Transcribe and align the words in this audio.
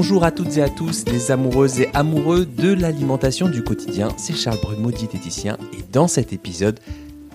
Bonjour 0.00 0.24
à 0.24 0.30
toutes 0.30 0.56
et 0.56 0.62
à 0.62 0.70
tous, 0.70 1.04
les 1.12 1.30
amoureuses 1.30 1.78
et 1.82 1.90
amoureux 1.92 2.46
de 2.46 2.72
l'alimentation 2.72 3.50
du 3.50 3.62
quotidien. 3.62 4.08
C'est 4.16 4.34
Charles 4.34 4.58
Brumeau, 4.62 4.90
diététicien, 4.90 5.58
et 5.74 5.82
dans 5.92 6.08
cet 6.08 6.32
épisode, 6.32 6.80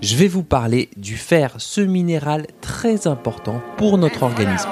je 0.02 0.15
vais 0.15 0.28
vous 0.28 0.42
parler 0.42 0.90
du 0.97 1.15
fer, 1.15 1.54
ce 1.60 1.81
minéral 1.81 2.47
très 2.62 3.06
important 3.06 3.62
pour 3.78 3.99
notre 3.99 4.24
organisme. 4.24 4.67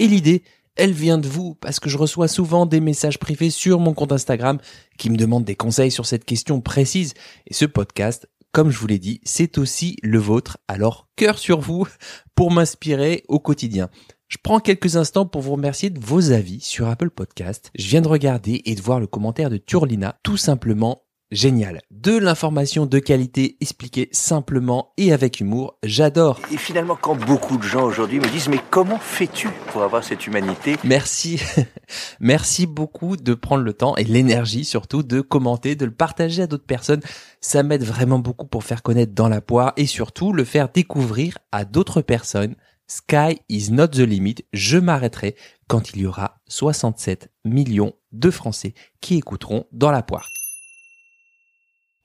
Et 0.00 0.08
l'idée, 0.08 0.42
elle 0.76 0.92
vient 0.92 1.18
de 1.18 1.28
vous 1.28 1.54
parce 1.54 1.80
que 1.80 1.88
je 1.88 1.98
reçois 1.98 2.28
souvent 2.28 2.66
des 2.66 2.80
messages 2.80 3.18
privés 3.18 3.50
sur 3.50 3.78
mon 3.80 3.94
compte 3.94 4.12
Instagram 4.12 4.58
qui 4.98 5.10
me 5.10 5.16
demandent 5.16 5.44
des 5.44 5.56
conseils 5.56 5.90
sur 5.90 6.06
cette 6.06 6.24
question 6.24 6.60
précise. 6.60 7.14
Et 7.46 7.54
ce 7.54 7.64
podcast, 7.64 8.28
comme 8.52 8.70
je 8.70 8.78
vous 8.78 8.86
l'ai 8.86 8.98
dit, 8.98 9.20
c'est 9.24 9.58
aussi 9.58 9.96
le 10.02 10.18
vôtre. 10.18 10.58
Alors, 10.68 11.08
cœur 11.16 11.38
sur 11.38 11.60
vous 11.60 11.86
pour 12.34 12.50
m'inspirer 12.50 13.24
au 13.28 13.38
quotidien. 13.38 13.88
Je 14.28 14.38
prends 14.42 14.60
quelques 14.60 14.96
instants 14.96 15.26
pour 15.26 15.42
vous 15.42 15.52
remercier 15.52 15.90
de 15.90 16.00
vos 16.00 16.32
avis 16.32 16.60
sur 16.60 16.88
Apple 16.88 17.10
Podcast. 17.10 17.70
Je 17.76 17.86
viens 17.88 18.00
de 18.00 18.08
regarder 18.08 18.62
et 18.64 18.74
de 18.74 18.82
voir 18.82 18.98
le 18.98 19.06
commentaire 19.06 19.50
de 19.50 19.58
Turlina. 19.58 20.18
Tout 20.22 20.36
simplement 20.36 21.02
génial. 21.30 21.80
De 21.90 22.16
l'information 22.16 22.86
de 22.86 22.98
qualité 22.98 23.56
expliquée 23.60 24.08
simplement 24.12 24.92
et 24.96 25.12
avec 25.12 25.40
humour, 25.40 25.78
j'adore. 25.82 26.40
Et 26.52 26.56
finalement, 26.56 26.96
quand 27.00 27.14
beaucoup 27.14 27.56
de 27.56 27.62
gens 27.62 27.84
aujourd'hui 27.84 28.20
me 28.20 28.28
disent, 28.28 28.48
mais 28.48 28.60
comment 28.70 28.98
fais-tu 28.98 29.48
pour 29.68 29.82
avoir 29.82 30.04
cette 30.04 30.26
humanité? 30.26 30.76
Merci. 30.84 31.40
Merci 32.20 32.66
beaucoup 32.66 33.16
de 33.16 33.34
prendre 33.34 33.64
le 33.64 33.72
temps 33.72 33.96
et 33.96 34.04
l'énergie 34.04 34.64
surtout 34.64 35.02
de 35.02 35.20
commenter, 35.20 35.76
de 35.76 35.84
le 35.84 35.94
partager 35.94 36.42
à 36.42 36.46
d'autres 36.46 36.66
personnes. 36.66 37.02
Ça 37.40 37.62
m'aide 37.62 37.84
vraiment 37.84 38.18
beaucoup 38.18 38.46
pour 38.46 38.64
faire 38.64 38.82
connaître 38.82 39.14
dans 39.14 39.28
la 39.28 39.40
poire 39.40 39.72
et 39.76 39.86
surtout 39.86 40.32
le 40.32 40.44
faire 40.44 40.68
découvrir 40.68 41.38
à 41.52 41.64
d'autres 41.64 42.02
personnes. 42.02 42.54
Sky 42.86 43.40
is 43.48 43.70
not 43.72 43.88
the 43.88 44.00
limit. 44.00 44.36
Je 44.52 44.78
m'arrêterai 44.78 45.36
quand 45.68 45.90
il 45.92 46.02
y 46.02 46.06
aura 46.06 46.36
67 46.48 47.30
millions 47.44 47.94
de 48.12 48.30
Français 48.30 48.74
qui 49.00 49.16
écouteront 49.16 49.64
dans 49.72 49.90
la 49.90 50.02
poire. 50.02 50.28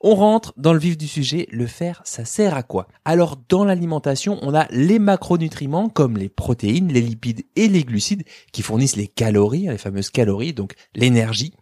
On 0.02 0.14
rentre 0.14 0.54
dans 0.56 0.72
le 0.72 0.78
vif 0.78 0.96
du 0.96 1.06
sujet, 1.06 1.46
le 1.50 1.66
fer, 1.66 2.00
ça 2.06 2.24
sert 2.24 2.54
à 2.54 2.62
quoi? 2.62 2.88
Alors 3.04 3.36
dans 3.50 3.64
l'alimentation, 3.66 4.38
on 4.40 4.54
a 4.54 4.66
les 4.70 4.98
macronutriments 4.98 5.90
comme 5.90 6.16
les 6.16 6.30
protéines, 6.30 6.90
les 6.90 7.02
lipides 7.02 7.44
et 7.54 7.68
les 7.68 7.84
glucides 7.84 8.24
qui 8.50 8.62
fournissent 8.62 8.96
les 8.96 9.08
calories, 9.08 9.66
les 9.66 9.76
fameuses 9.76 10.08
calories, 10.08 10.54
donc 10.54 10.72
l'énergie, 10.94 11.52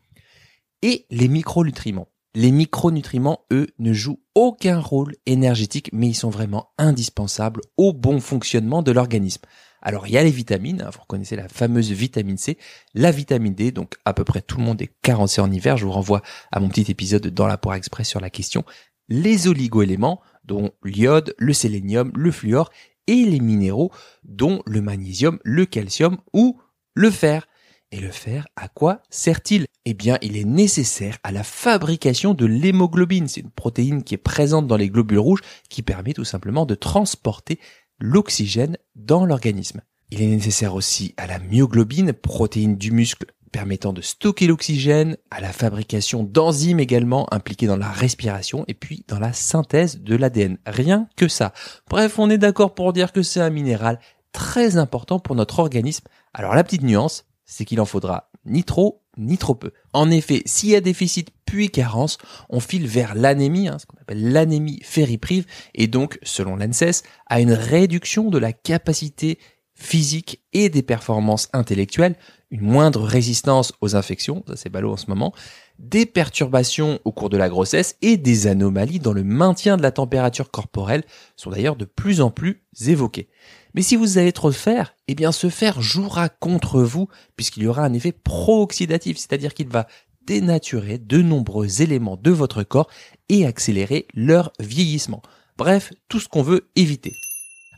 et 0.83 1.05
les 1.11 1.27
micronutriments. 1.27 2.07
Les 2.37 2.53
micronutriments, 2.53 3.41
eux, 3.51 3.67
ne 3.81 3.93
jouent 3.93 4.21
aucun 4.37 4.79
rôle 4.79 5.17
énergétique, 5.27 5.91
mais 5.93 6.07
ils 6.07 6.15
sont 6.15 6.31
vraiment 6.31 6.69
indispensables 6.79 7.63
au 7.77 7.93
bon 7.93 8.21
fonctionnement 8.21 8.83
de 8.83 8.93
l'organisme. 8.93 9.43
Alors 9.83 10.07
il 10.07 10.13
y 10.13 10.19
a 10.19 10.23
les 10.23 10.31
vitamines, 10.31 10.83
hein, 10.83 10.91
vous 10.93 11.01
reconnaissez 11.01 11.37
la 11.37 11.49
fameuse 11.49 11.91
vitamine 11.91 12.39
C, 12.39 12.59
la 12.95 13.11
vitamine 13.11 13.55
D, 13.55 13.71
donc 13.71 13.95
à 14.05 14.15
peu 14.15 14.25
près 14.25 14.43
tout 14.43 14.59
le 14.59 14.65
monde 14.65 14.83
est 14.83 14.93
carencé 15.03 15.41
en 15.41 15.51
hiver, 15.51 15.77
je 15.77 15.85
vous 15.85 15.93
renvoie 15.93 16.23
à 16.51 16.61
mon 16.61 16.69
petit 16.69 16.91
épisode 16.91 17.27
dans 17.29 17.47
la 17.47 17.59
Poire 17.59 17.77
Express 17.77 18.09
sur 18.09 18.21
la 18.21 18.31
question, 18.31 18.65
les 19.09 19.49
oligoéléments, 19.49 20.21
dont 20.45 20.71
l'iode, 20.85 21.35
le 21.39 21.53
sélénium, 21.53 22.13
le 22.15 22.31
fluor, 22.31 22.71
et 23.07 23.25
les 23.25 23.41
minéraux, 23.41 23.91
dont 24.23 24.63
le 24.67 24.81
magnésium, 24.81 25.39
le 25.43 25.67
calcium 25.67 26.19
ou 26.33 26.61
le 26.95 27.11
fer. 27.11 27.49
Et 27.91 28.01
le 28.01 28.11
fer, 28.11 28.47
à 28.55 28.69
quoi 28.69 29.01
sert-il? 29.09 29.67
Eh 29.87 29.95
bien, 29.95 30.19
il 30.21 30.37
est 30.37 30.45
nécessaire 30.45 31.17
à 31.23 31.33
la 31.33 31.43
fabrication 31.43 32.35
de 32.35 32.45
l'hémoglobine. 32.45 33.29
C'est 33.29 33.41
une 33.41 33.51
protéine 33.51 34.05
qui 34.05 34.13
est 34.13 34.19
présente 34.19 34.67
dans 34.67 34.77
les 34.77 34.91
globules 34.91 35.19
rouges 35.19 35.41
qui 35.71 35.81
permet 35.81 36.13
tout 36.13 36.25
simplement 36.25 36.67
de 36.67 36.75
transporter 36.75 37.59
l'oxygène 37.99 38.77
dans 38.97 39.25
l'organisme. 39.25 39.81
Il 40.11 40.23
est 40.23 40.27
nécessaire 40.27 40.75
aussi 40.75 41.15
à 41.17 41.27
la 41.27 41.39
myoglobine, 41.39 42.13
protéine 42.13 42.77
du 42.77 42.93
muscle 42.93 43.27
permettant 43.49 43.93
de 43.93 44.03
stocker 44.03 44.47
l'oxygène, 44.47 45.17
à 45.31 45.41
la 45.41 45.53
fabrication 45.53 46.23
d'enzymes 46.23 46.81
également 46.81 47.33
impliquées 47.33 47.67
dans 47.67 47.77
la 47.77 47.91
respiration 47.91 48.65
et 48.69 48.75
puis 48.75 49.05
dans 49.09 49.19
la 49.19 49.33
synthèse 49.33 50.01
de 50.01 50.17
l'ADN. 50.17 50.59
Rien 50.67 51.09
que 51.17 51.29
ça. 51.29 51.53
Bref, 51.89 52.19
on 52.19 52.31
est 52.31 52.39
d'accord 52.39 52.75
pour 52.75 52.93
dire 52.93 53.13
que 53.13 53.23
c'est 53.23 53.41
un 53.41 53.51
minéral 53.51 53.99
très 54.33 54.77
important 54.77 55.19
pour 55.19 55.35
notre 55.35 55.59
organisme. 55.59 56.07
Alors 56.35 56.55
la 56.55 56.65
petite 56.65 56.83
nuance, 56.83 57.25
c'est 57.45 57.65
qu'il 57.65 57.81
en 57.81 57.87
faudra 57.87 58.31
ni 58.45 58.65
trop 58.65 59.03
ni 59.19 59.37
trop 59.37 59.55
peu. 59.55 59.73
En 59.93 60.11
effet, 60.11 60.43
s'il 60.47 60.71
y 60.71 60.77
a 60.77 60.81
déficit 60.81 61.31
puis 61.45 61.71
carence, 61.71 62.19
on 62.49 62.61
file 62.61 62.87
vers 62.87 63.15
l'anémie, 63.15 63.69
hein, 63.69 63.79
ce 63.79 63.87
qu'on 63.87 64.01
appelle 64.01 64.33
l'anémie 64.33 64.81
ferriprive, 64.83 65.47
et 65.75 65.87
donc, 65.87 66.19
selon 66.23 66.57
l'ANSES, 66.57 67.03
à 67.27 67.41
une 67.41 67.53
réduction 67.53 68.31
de 68.31 68.39
la 68.39 68.53
capacité 68.53 69.39
physique 69.75 70.43
et 70.53 70.69
des 70.69 70.83
performances 70.83 71.49
intellectuelles, 71.53 72.17
une 72.51 72.63
moindre 72.63 73.03
résistance 73.03 73.73
aux 73.81 73.95
infections, 73.95 74.43
ça 74.49 74.57
c'est 74.57 74.71
ballot 74.71 74.93
en 74.93 74.97
ce 74.97 75.07
moment, 75.09 75.33
des 75.79 76.07
perturbations 76.07 76.99
au 77.05 77.13
cours 77.13 77.29
de 77.29 77.37
la 77.37 77.49
grossesse 77.49 77.97
et 78.03 78.17
des 78.17 78.47
anomalies 78.47 78.99
dans 78.99 79.13
le 79.13 79.23
maintien 79.23 79.77
de 79.77 79.83
la 79.83 79.93
température 79.93 80.51
corporelle 80.51 81.05
sont 81.37 81.51
d'ailleurs 81.51 81.77
de 81.77 81.85
plus 81.85 82.21
en 82.21 82.31
plus 82.31 82.63
évoquées. 82.87 83.29
Mais 83.79 83.83
si 83.83 83.95
vous 83.95 84.19
avez 84.19 84.33
trop 84.33 84.51
de 84.51 84.57
fer, 84.57 84.97
eh 85.07 85.15
bien 85.15 85.31
ce 85.31 85.49
fer 85.49 85.81
jouera 85.81 86.29
contre 86.29 86.83
vous 86.83 87.07
puisqu'il 87.37 87.63
y 87.63 87.69
aura 87.69 87.85
un 87.85 87.93
effet 87.93 88.11
pro-oxydatif, 88.11 89.19
c'est-à-dire 89.19 89.55
qu'il 89.55 89.69
va 89.69 89.87
dénaturer 90.27 90.99
de 90.99 91.23
nombreux 91.23 91.81
éléments 91.81 92.17
de 92.17 92.33
votre 92.33 92.65
corps 92.65 92.91
et 93.29 93.47
accélérer 93.47 94.09
leur 94.15 94.53
vieillissement. 94.59 95.23
Bref, 95.57 95.93
tout 96.09 96.19
ce 96.19 96.27
qu'on 96.27 96.43
veut 96.43 96.69
éviter. 96.75 97.13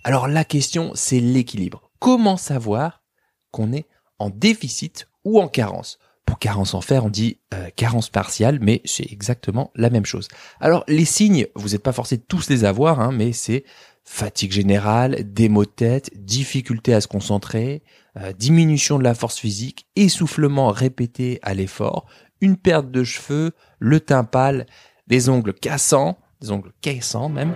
Alors 0.02 0.26
la 0.26 0.42
question, 0.42 0.92
c'est 0.94 1.20
l'équilibre. 1.20 1.90
Comment 1.98 2.38
savoir 2.38 3.02
qu'on 3.50 3.74
est 3.74 3.86
en 4.18 4.30
déficit 4.30 5.06
ou 5.26 5.38
en 5.38 5.48
carence? 5.48 5.98
Pour 6.24 6.38
carence 6.38 6.72
en 6.72 6.80
fer, 6.80 7.04
on 7.04 7.10
dit 7.10 7.40
euh, 7.52 7.68
carence 7.76 8.08
partielle, 8.08 8.58
mais 8.62 8.80
c'est 8.86 9.12
exactement 9.12 9.70
la 9.74 9.90
même 9.90 10.06
chose. 10.06 10.28
Alors 10.60 10.82
les 10.88 11.04
signes, 11.04 11.46
vous 11.56 11.70
n'êtes 11.70 11.82
pas 11.82 11.92
forcé 11.92 12.16
de 12.16 12.22
tous 12.22 12.48
les 12.48 12.64
avoir, 12.64 13.00
hein, 13.00 13.12
mais 13.12 13.32
c'est 13.32 13.64
fatigue 14.10 14.50
générale, 14.50 15.32
des 15.32 15.48
maux 15.48 15.64
de 15.64 15.70
tête, 15.70 16.10
difficulté 16.16 16.92
à 16.92 17.00
se 17.00 17.06
concentrer, 17.06 17.84
euh, 18.18 18.32
diminution 18.32 18.98
de 18.98 19.04
la 19.04 19.14
force 19.14 19.38
physique, 19.38 19.86
essoufflement 19.94 20.70
répété 20.70 21.38
à 21.42 21.54
l'effort, 21.54 22.06
une 22.40 22.56
perte 22.56 22.90
de 22.90 23.04
cheveux, 23.04 23.52
le 23.78 24.00
teint 24.00 24.24
pâle, 24.24 24.66
des 25.06 25.28
ongles 25.28 25.54
cassants, 25.54 26.18
des 26.40 26.50
ongles 26.50 26.72
cassants 26.80 27.28
même. 27.28 27.54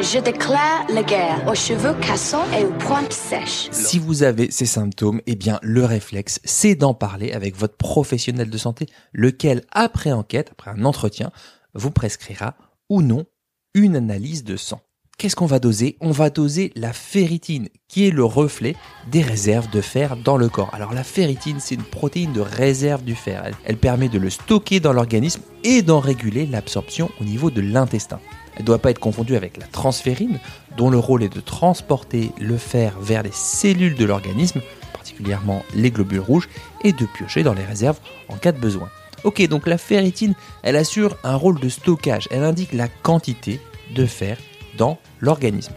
Je 0.00 0.20
déclare 0.20 0.86
la 0.88 1.02
guerre 1.02 1.44
aux 1.48 1.54
cheveux 1.56 1.94
cassants 1.94 2.46
et 2.56 2.64
aux 2.64 2.72
pointes 2.72 3.12
sèches. 3.12 3.68
Si 3.72 3.98
vous 3.98 4.22
avez 4.22 4.52
ces 4.52 4.66
symptômes, 4.66 5.20
eh 5.26 5.34
bien, 5.34 5.58
le 5.62 5.84
réflexe, 5.84 6.38
c'est 6.44 6.76
d'en 6.76 6.94
parler 6.94 7.32
avec 7.32 7.56
votre 7.56 7.76
professionnel 7.76 8.50
de 8.50 8.58
santé, 8.58 8.86
lequel, 9.12 9.62
après 9.72 10.12
enquête, 10.12 10.50
après 10.52 10.70
un 10.70 10.84
entretien, 10.84 11.32
vous 11.74 11.90
prescrira 11.90 12.54
ou 12.88 13.02
non 13.02 13.26
une 13.74 13.96
analyse 13.96 14.44
de 14.44 14.56
sang. 14.56 14.80
Qu'est-ce 15.18 15.34
qu'on 15.34 15.46
va 15.46 15.60
doser? 15.60 15.96
On 16.02 16.10
va 16.10 16.28
doser 16.28 16.72
la 16.76 16.92
ferritine, 16.92 17.70
qui 17.88 18.06
est 18.06 18.10
le 18.10 18.22
reflet 18.22 18.76
des 19.10 19.22
réserves 19.22 19.70
de 19.70 19.80
fer 19.80 20.14
dans 20.14 20.36
le 20.36 20.50
corps. 20.50 20.68
Alors 20.74 20.92
la 20.92 21.04
ferritine, 21.04 21.56
c'est 21.58 21.76
une 21.76 21.84
protéine 21.84 22.34
de 22.34 22.42
réserve 22.42 23.02
du 23.02 23.14
fer. 23.14 23.50
Elle, 23.64 23.78
permet 23.78 24.10
de 24.10 24.18
le 24.18 24.28
stocker 24.28 24.78
dans 24.78 24.92
l'organisme 24.92 25.40
et 25.64 25.80
d'en 25.80 26.00
réguler 26.00 26.44
l'absorption 26.44 27.10
au 27.18 27.24
niveau 27.24 27.50
de 27.50 27.62
l'intestin. 27.62 28.20
Elle 28.56 28.62
ne 28.62 28.66
doit 28.66 28.78
pas 28.78 28.90
être 28.90 28.98
confondue 28.98 29.36
avec 29.36 29.56
la 29.56 29.64
transférine, 29.64 30.38
dont 30.76 30.90
le 30.90 30.98
rôle 30.98 31.22
est 31.22 31.34
de 31.34 31.40
transporter 31.40 32.32
le 32.38 32.58
fer 32.58 33.00
vers 33.00 33.22
les 33.22 33.32
cellules 33.32 33.94
de 33.94 34.04
l'organisme, 34.04 34.60
particulièrement 34.92 35.62
les 35.74 35.90
globules 35.90 36.20
rouges, 36.20 36.50
et 36.84 36.92
de 36.92 37.06
piocher 37.06 37.42
dans 37.42 37.54
les 37.54 37.64
réserves 37.64 38.00
en 38.28 38.36
cas 38.36 38.52
de 38.52 38.60
besoin. 38.60 38.90
Ok, 39.24 39.40
donc 39.48 39.66
la 39.66 39.78
ferritine, 39.78 40.34
elle 40.62 40.76
assure 40.76 41.16
un 41.24 41.36
rôle 41.36 41.58
de 41.58 41.70
stockage. 41.70 42.28
Elle 42.30 42.44
indique 42.44 42.74
la 42.74 42.88
quantité 42.88 43.62
de 43.94 44.04
fer 44.04 44.36
l'organisme. 45.20 45.72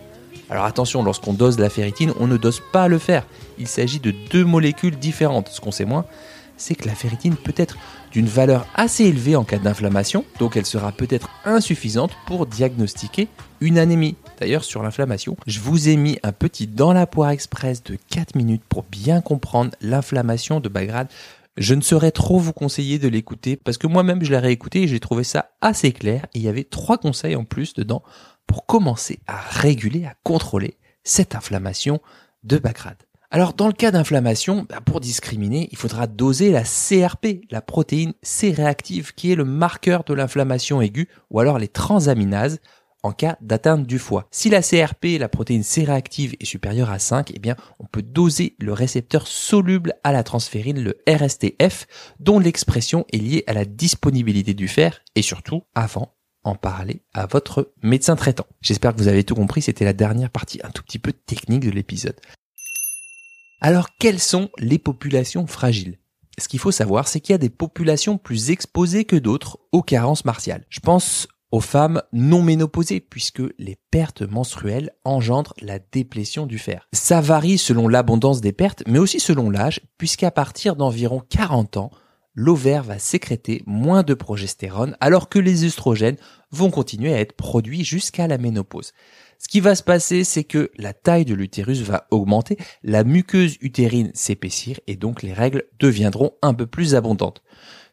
Alors 0.50 0.66
attention, 0.66 1.04
lorsqu'on 1.04 1.34
dose 1.34 1.60
la 1.60 1.70
ferritine, 1.70 2.14
on 2.20 2.28
ne 2.28 2.38
dose 2.38 2.62
pas 2.72 2.88
le 2.88 2.98
fer. 2.98 3.26
Il 3.60 3.68
s'agit 3.68 4.00
de 4.00 4.14
deux 4.32 4.46
molécules 4.46 4.98
différentes. 4.98 5.50
Ce 5.50 5.62
qu'on 5.62 5.72
sait 5.72 5.86
moins, 5.86 6.06
c'est 6.58 6.76
que 6.76 6.88
la 6.88 6.96
ferritine 6.96 7.36
peut 7.36 7.54
être 7.56 7.78
d'une 8.12 8.26
valeur 8.26 8.66
assez 8.76 9.06
élevée 9.06 9.36
en 9.36 9.44
cas 9.44 9.60
d'inflammation, 9.60 10.26
donc 10.40 10.58
elle 10.58 10.66
sera 10.66 10.92
peut-être 10.92 11.30
insuffisante 11.46 12.12
pour 12.26 12.48
diagnostiquer 12.48 13.28
une 13.62 13.78
anémie. 13.78 14.16
D'ailleurs, 14.40 14.64
sur 14.64 14.82
l'inflammation, 14.82 15.38
je 15.46 15.60
vous 15.60 15.90
ai 15.90 15.96
mis 15.96 16.18
un 16.24 16.32
petit 16.32 16.68
dans 16.68 16.94
la 16.94 17.06
poire 17.06 17.30
express 17.30 17.84
de 17.84 17.98
4 18.10 18.36
minutes 18.36 18.64
pour 18.68 18.84
bien 18.84 19.22
comprendre 19.22 19.72
l'inflammation 19.82 20.60
de 20.60 20.70
Bagrad. 20.70 21.08
Je 21.58 21.76
ne 21.76 21.82
saurais 21.82 22.12
trop 22.12 22.40
vous 22.40 22.54
conseiller 22.54 23.00
de 23.00 23.08
l'écouter 23.08 23.58
parce 23.58 23.78
que 23.78 23.88
moi-même 23.88 24.24
je 24.24 24.32
l'ai 24.32 24.38
réécouté 24.38 24.84
et 24.84 24.88
j'ai 24.88 25.02
trouvé 25.02 25.26
ça 25.26 25.50
assez 25.60 25.92
clair 25.92 26.26
il 26.34 26.42
y 26.42 26.48
avait 26.48 26.64
trois 26.64 26.98
conseils 26.98 27.36
en 27.36 27.44
plus 27.44 27.74
dedans 27.74 28.02
pour 28.50 28.66
commencer 28.66 29.20
à 29.28 29.38
réguler, 29.38 30.06
à 30.06 30.16
contrôler 30.24 30.78
cette 31.04 31.36
inflammation 31.36 32.02
de 32.44 32.58
Bacrad. 32.58 32.98
Alors 33.30 33.54
dans 33.54 33.68
le 33.68 33.74
cas 33.74 33.92
d'inflammation, 33.92 34.66
bah, 34.68 34.82
pour 34.84 35.02
discriminer, 35.02 35.70
il 35.72 35.78
faudra 35.78 36.08
doser 36.08 36.52
la 36.52 36.64
CRP, 36.64 37.46
la 37.52 37.62
protéine 37.62 38.14
C-réactive, 38.24 39.14
qui 39.14 39.32
est 39.32 39.36
le 39.36 39.46
marqueur 39.46 40.04
de 40.04 40.16
l'inflammation 40.16 40.82
aiguë, 40.82 41.08
ou 41.30 41.40
alors 41.40 41.60
les 41.60 41.68
transaminases, 41.68 42.60
en 43.04 43.12
cas 43.12 43.38
d'atteinte 43.40 43.86
du 43.86 44.00
foie. 44.00 44.28
Si 44.32 44.50
la 44.50 44.64
CRP, 44.64 45.20
la 45.20 45.30
protéine 45.30 45.64
C-réactive, 45.64 46.36
est 46.40 46.46
supérieure 46.46 46.90
à 46.90 46.98
5, 46.98 47.32
eh 47.36 47.40
bien, 47.40 47.56
on 47.78 47.86
peut 47.86 48.02
doser 48.02 48.56
le 48.58 48.74
récepteur 48.74 49.28
soluble 49.28 49.94
à 50.04 50.12
la 50.12 50.24
transférine, 50.24 50.82
le 50.82 50.98
RSTF, 51.08 51.86
dont 52.20 52.40
l'expression 52.40 53.06
est 53.14 53.18
liée 53.18 53.44
à 53.46 53.54
la 53.54 53.66
disponibilité 53.66 54.56
du 54.56 54.68
fer 54.68 55.02
et 55.16 55.22
surtout 55.22 55.62
avant 55.76 56.16
en 56.44 56.56
parler 56.56 57.04
à 57.14 57.26
votre 57.26 57.74
médecin 57.82 58.16
traitant. 58.16 58.46
J'espère 58.62 58.94
que 58.94 59.00
vous 59.00 59.08
avez 59.08 59.24
tout 59.24 59.36
compris, 59.36 59.62
c'était 59.62 59.86
la 59.86 59.94
dernière 59.94 60.30
partie 60.30 60.60
un 60.64 60.70
tout 60.70 60.84
petit 60.84 61.00
peu 61.00 61.14
technique 61.14 61.66
de 61.66 61.72
l'épisode. 61.72 62.20
Alors, 63.62 63.90
quelles 64.00 64.22
sont 64.22 64.50
les 64.58 64.80
populations 64.80 65.46
fragiles? 65.46 66.00
Ce 66.40 66.48
qu'il 66.48 66.60
faut 66.60 66.72
savoir, 66.72 67.08
c'est 67.08 67.20
qu'il 67.20 67.34
y 67.34 67.36
a 67.36 67.40
des 67.40 67.50
populations 67.50 68.18
plus 68.18 68.52
exposées 68.52 69.04
que 69.04 69.18
d'autres 69.18 69.60
aux 69.74 69.84
carences 69.84 70.24
martiales. 70.24 70.66
Je 70.70 70.80
pense 70.80 71.28
aux 71.52 71.60
femmes 71.60 72.02
non 72.14 72.42
ménopausées 72.44 73.00
puisque 73.00 73.42
les 73.58 73.78
pertes 73.92 74.22
menstruelles 74.22 74.92
engendrent 75.04 75.56
la 75.62 75.80
déplétion 75.80 76.46
du 76.46 76.60
fer. 76.60 76.88
Ça 76.94 77.22
varie 77.22 77.58
selon 77.58 77.88
l'abondance 77.88 78.40
des 78.40 78.54
pertes 78.54 78.84
mais 78.88 79.00
aussi 79.00 79.20
selon 79.20 79.50
l'âge 79.50 79.82
puisqu'à 79.98 80.32
partir 80.32 80.76
d'environ 80.76 81.22
40 81.28 81.78
ans, 81.78 81.92
l'ovaire 82.34 82.84
va 82.84 83.00
sécréter 83.00 83.64
moins 83.66 84.04
de 84.04 84.14
progestérone 84.14 84.96
alors 85.00 85.30
que 85.30 85.40
les 85.40 85.66
œstrogènes 85.66 86.18
vont 86.52 86.72
continuer 86.72 87.14
à 87.14 87.20
être 87.20 87.34
produits 87.34 87.84
jusqu'à 87.84 88.28
la 88.28 88.38
ménopause. 88.38 88.94
Ce 89.38 89.48
qui 89.48 89.62
va 89.62 89.76
se 89.76 89.84
passer, 89.84 90.24
c'est 90.24 90.44
que 90.44 90.70
la 90.78 90.94
taille 90.94 91.26
de 91.26 91.34
l'utérus 91.34 91.82
va 91.82 92.08
augmenter, 92.12 92.58
la 92.84 93.04
muqueuse 93.04 93.58
utérine 93.62 94.12
s'épaissir 94.14 94.80
et 94.88 94.98
donc 94.98 95.24
les 95.24 95.34
règles 95.34 95.64
deviendront 95.80 96.34
un 96.42 96.54
peu 96.54 96.68
plus 96.68 96.96
abondantes. 96.96 97.42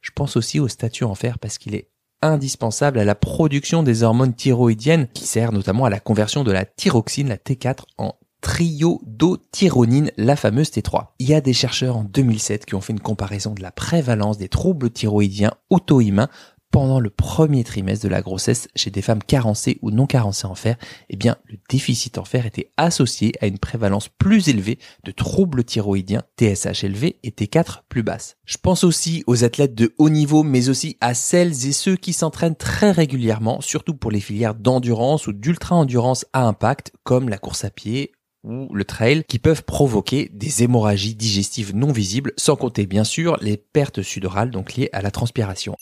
Je 0.01 0.11
pense 0.11 0.37
aussi 0.37 0.59
au 0.59 0.69
statut 0.69 1.05
en 1.05 1.15
fer 1.15 1.39
parce 1.39 1.59
qu'il 1.59 1.75
est 1.75 1.91
indispensable 2.23 2.99
à 2.99 3.05
la 3.05 3.15
production 3.15 3.83
des 3.83 4.03
hormones 4.03 4.35
thyroïdiennes 4.35 5.09
qui 5.09 5.27
sert 5.27 5.53
notamment 5.53 5.85
à 5.85 5.91
la 5.91 6.01
conversion 6.01 6.45
de 6.45 6.53
la 6.53 6.65
thyroxine, 6.65 7.29
la 7.29 7.37
T4, 7.37 7.85
en 7.99 8.15
triiodotyronine, 8.41 10.11
la 10.17 10.37
fameuse 10.37 10.71
T3. 10.71 11.09
Il 11.19 11.29
y 11.29 11.35
a 11.35 11.41
des 11.41 11.53
chercheurs 11.53 11.97
en 11.97 12.05
2007 12.05 12.67
qui 12.67 12.75
ont 12.75 12.81
fait 12.81 12.93
une 12.93 13.01
comparaison 13.01 13.55
de 13.55 13.63
la 13.63 13.73
prévalence 13.73 14.39
des 14.39 14.49
troubles 14.49 14.91
thyroïdiens 14.91 15.53
auto-immuns 15.71 16.29
pendant 16.77 17.01
le 17.01 17.09
premier 17.11 17.65
trimestre 17.65 18.05
de 18.05 18.11
la 18.11 18.21
grossesse 18.21 18.69
chez 18.77 18.91
des 18.91 19.01
femmes 19.01 19.23
carencées 19.23 19.79
ou 19.81 19.91
non 19.91 20.07
carencées 20.07 20.47
en 20.47 20.55
fer, 20.55 20.77
eh 21.09 21.17
bien, 21.17 21.37
le 21.47 21.57
déficit 21.71 22.19
en 22.19 22.27
fer 22.27 22.45
était 22.45 22.71
associé 22.77 23.33
à 23.41 23.47
une 23.47 23.59
prévalence 23.59 24.09
plus 24.09 24.51
élevée 24.51 24.79
de 25.05 25.11
troubles 25.11 25.65
thyroïdiens, 25.65 26.25
TSH 26.39 26.85
élevé 26.85 27.19
et 27.23 27.31
T4 27.31 27.81
plus 27.89 28.03
basse. 28.03 28.37
Je 28.45 28.59
pense 28.59 28.85
aussi 28.85 29.25
aux 29.27 29.43
athlètes 29.43 29.75
de 29.75 29.95
haut 29.97 30.11
niveau, 30.11 30.43
mais 30.43 30.69
aussi 30.69 30.99
à 31.01 31.15
celles 31.15 31.67
et 31.67 31.73
ceux 31.73 31.97
qui 31.97 32.13
s'entraînent 32.13 32.57
très 32.57 32.91
régulièrement, 32.91 33.63
surtout 33.63 33.95
pour 33.95 34.11
les 34.11 34.21
filières 34.21 34.55
d'endurance 34.55 35.29
ou 35.29 35.33
d'ultra-endurance 35.33 36.27
à 36.35 36.47
impact, 36.47 36.93
comme 37.05 37.31
la 37.31 37.39
course 37.39 37.65
à 37.65 37.71
pied 37.71 38.13
ou 38.47 38.73
le 38.73 38.85
trail 38.85 39.25
qui 39.25 39.39
peuvent 39.39 39.65
provoquer 39.65 40.31
des 40.33 40.63
hémorragies 40.63 41.15
digestives 41.15 41.75
non 41.75 41.93
visibles, 41.93 42.33
sans 42.37 42.57
compter 42.57 42.87
bien 42.87 43.05
sûr 43.05 43.37
les 43.43 43.57
pertes 43.57 44.03
sudorales 44.03 44.51
donc 44.51 44.75
liées 44.75 44.89
à 44.93 45.03
la 45.03 45.11
transpiration. 45.11 45.77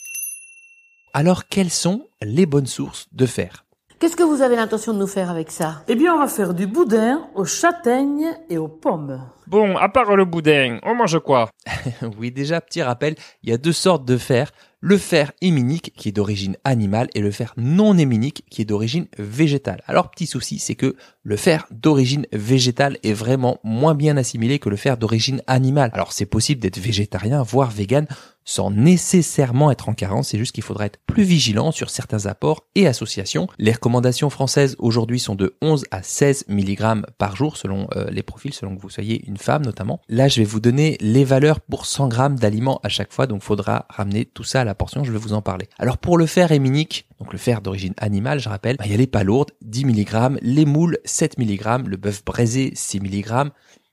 Alors 1.13 1.47
quelles 1.47 1.71
sont 1.71 2.09
les 2.23 2.47
bonnes 2.47 2.67
sources 2.67 3.07
de 3.13 3.27
fer? 3.27 3.65
Qu'est-ce 4.01 4.17
que 4.17 4.23
vous 4.23 4.43
avez 4.43 4.57
l'intention 4.57 4.93
de 4.93 4.99
nous 4.99 5.07
faire 5.07 5.31
avec 5.31 5.51
ça? 5.51 5.85
Eh 5.89 5.95
bien, 5.95 6.15
on 6.15 6.19
va 6.19 6.27
faire 6.27 6.53
du 6.53 6.67
boudin 6.67 7.29
aux 7.35 7.45
châtaignes 7.45 8.37
et 8.51 8.59
aux 8.59 8.69
pommes. 8.69 9.25
Bon, 9.47 9.77
à 9.77 9.89
part 9.89 10.17
le 10.17 10.25
boudin, 10.25 10.79
on 10.83 10.95
mange 10.95 11.19
quoi? 11.21 11.49
Oui, 12.19 12.31
déjà, 12.31 12.61
petit 12.61 12.83
rappel, 12.83 13.15
il 13.43 13.51
y 13.51 13.53
a 13.53 13.57
deux 13.57 13.73
sortes 13.73 14.05
de 14.05 14.19
fer. 14.19 14.51
Le 14.81 14.99
fer 14.99 15.33
héminique, 15.41 15.95
qui 15.97 16.11
est 16.11 16.13
d'origine 16.13 16.57
animale, 16.65 17.09
et 17.15 17.21
le 17.21 17.31
fer 17.31 17.55
non 17.57 17.97
héminique, 17.97 18.45
qui 18.51 18.61
est 18.61 18.67
d'origine 18.67 19.07
végétale. 19.17 19.83
Alors, 19.87 20.11
petit 20.11 20.27
souci, 20.27 20.59
c'est 20.59 20.75
que 20.75 20.97
le 21.25 21.37
fer 21.37 21.67
d'origine 21.71 22.27
végétale 22.33 22.99
est 23.03 23.15
vraiment 23.15 23.59
moins 23.65 23.95
bien 23.95 24.19
assimilé 24.19 24.59
que 24.59 24.69
le 24.69 24.77
fer 24.77 24.99
d'origine 24.99 25.43
animale. 25.47 25.91
Alors, 25.95 26.13
c'est 26.13 26.27
possible 26.27 26.61
d'être 26.61 26.79
végétarien, 26.79 27.43
voire 27.43 27.71
vegan, 27.71 28.07
sans 28.45 28.71
nécessairement 28.71 29.71
être 29.71 29.89
en 29.89 29.95
carence, 29.95 30.29
c'est 30.29 30.39
juste 30.39 30.55
qu'il 30.55 30.63
faudra 30.63 30.85
être 30.87 30.99
plus 31.07 31.23
vigilant 31.23 31.73
sur 31.73 31.89
certains 31.89 32.27
apports 32.27 32.65
et 32.75 32.87
associations. 32.87 33.49
Les 33.59 33.73
recommandations 33.73 34.29
françaises 34.29 34.77
aujourd'hui 34.79 35.19
sont 35.19 35.35
de 35.35 35.57
11 35.63 35.87
à 35.91 36.03
16 36.03 36.45
mg 36.49 37.07
par 37.17 37.37
jour 37.37 37.57
selon 37.57 37.89
euh, 37.97 38.11
les 38.11 38.23
profils, 38.23 38.53
selon 38.53 38.77
que 38.77 38.83
vous 38.83 38.91
soyez 38.91 39.27
une 39.27 39.39
femme 39.39 39.65
notamment. 39.65 40.01
Là, 40.09 40.29
je 40.29 40.41
vais 40.41 40.45
vous 40.45 40.61
donner 40.61 40.99
les 41.01 41.25
valeurs 41.25 41.61
pour 41.61 41.87
100 41.87 42.11
g 42.11 42.17
d'aliments 42.39 42.81
à 42.83 42.91
chaque 42.91 43.13
fois, 43.13 43.27
donc 43.27 43.43
faudra 43.43 43.87
ramener 43.89 44.27
tout 44.27 44.45
ça 44.45 44.61
à 44.61 44.65
la 44.65 44.75
portion, 44.75 45.05
je 45.05 45.13
vais 45.13 45.19
vous 45.19 45.33
en 45.33 45.41
parler. 45.41 45.69
Alors 45.79 45.97
pour 45.97 46.19
le 46.19 46.27
fer 46.27 46.53
héminique, 46.53 47.07
donc 47.25 47.33
le 47.33 47.39
fer 47.39 47.63
d'origine 47.63 47.95
animale, 47.97 48.39
je 48.39 48.51
rappelle, 48.51 48.77
bah, 48.77 48.85
il 48.85 48.91
y 48.91 48.95
a 48.95 48.99
les 48.99 49.07
palourdes, 49.07 49.53
10 49.63 49.87
mg, 49.87 50.39
les 50.43 50.67
moules, 50.67 50.99
7 51.07 51.39
mg, 51.39 51.87
le 51.87 51.97
bœuf 51.97 52.23
braisé, 52.23 52.73
6 52.75 53.01
mg, 53.01 53.51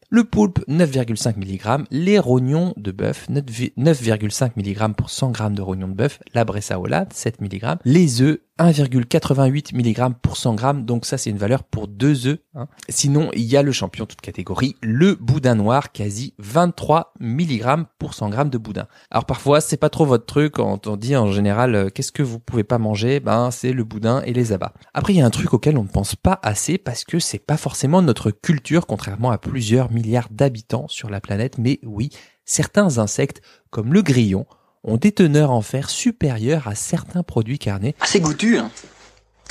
le 0.10 0.26
poulpe 0.26 0.60
9,5 0.68 1.38
mg, 1.38 1.86
les 1.92 2.20
rognons 2.20 2.74
de 2.76 2.92
bœuf 2.92 3.30
9,5 3.30 4.52
mg 4.58 4.96
pour 4.96 5.10
100 5.10 5.34
g 5.34 5.44
de 5.52 5.62
rognons 5.62 5.88
de 5.88 5.94
bœuf, 5.94 6.20
la 6.34 6.44
bressaola 6.44 7.08
7 7.14 7.40
mg, 7.40 7.78
les 7.86 8.22
œufs 8.22 8.40
1,88 8.62 9.76
mg 9.76 10.16
pour 10.22 10.38
100 10.38 10.58
g, 10.58 10.66
donc 10.84 11.06
ça 11.06 11.18
c'est 11.18 11.30
une 11.30 11.38
valeur 11.38 11.64
pour 11.64 11.88
deux 11.88 12.28
œufs. 12.28 12.40
Hein. 12.56 12.68
Sinon, 12.90 13.30
il 13.34 13.44
y 13.44 13.58
a 13.58 13.64
le 13.64 13.72
champion 13.72 14.06
toute 14.06 14.22
catégorie, 14.22 14.76
le 14.82 15.16
boudin 15.16 15.56
noir, 15.56 15.92
quasi 15.92 16.36
23 16.38 17.14
mg 17.20 17.86
pour 17.98 18.14
100 18.14 18.32
g 18.32 18.38
de 18.46 18.58
boudin. 18.58 18.88
Alors 19.10 19.26
parfois, 19.26 19.62
c'est 19.62 19.78
pas 19.78 19.90
trop 19.90 20.06
votre 20.06 20.26
truc 20.26 20.54
quand 20.54 20.88
on 20.88 20.96
dit 20.96 21.16
en 21.16 21.32
général 21.32 21.76
euh, 21.76 21.90
qu'est-ce 21.90 22.12
que 22.12 22.24
vous 22.24 22.40
pouvez 22.40 22.64
pas 22.64 22.78
manger, 22.78 23.20
ben 23.20 23.52
c'est 23.52 23.74
le 23.74 23.84
boudin 23.84 24.22
et 24.26 24.34
les 24.34 24.54
abats. 24.54 24.74
Après, 24.94 25.14
il 25.14 25.18
y 25.18 25.22
a 25.22 25.26
un 25.26 25.32
truc 25.32 25.54
auquel 25.54 25.78
on 25.78 25.84
ne 25.84 25.90
pense 25.90 26.16
pas 26.16 26.40
assez 26.44 26.78
parce 26.78 27.04
que 27.04 27.20
c'est 27.20 27.40
pas 27.40 27.58
forcément 27.58 28.02
notre 28.02 28.32
culture, 28.32 28.86
contrairement 28.86 29.32
à 29.32 29.38
plusieurs 29.38 29.92
milliards 29.92 30.30
d'habitants 30.30 30.88
sur 30.88 31.10
la 31.10 31.22
planète, 31.22 31.58
mais 31.58 31.80
oui, 31.84 32.10
certains 32.46 32.98
insectes 32.98 33.42
comme 33.70 33.94
le 33.94 34.02
grillon 34.02 34.46
ont 34.84 34.98
des 34.98 35.12
teneurs 35.12 35.52
en 35.52 35.62
fer 35.62 35.90
supérieures 35.90 36.68
à 36.68 36.76
certains 36.76 37.24
produits 37.24 37.60
carnés. 37.60 37.96
Ah, 38.00 38.06
c'est 38.08 38.20
goûtu, 38.20 38.58
hein. 38.58 38.72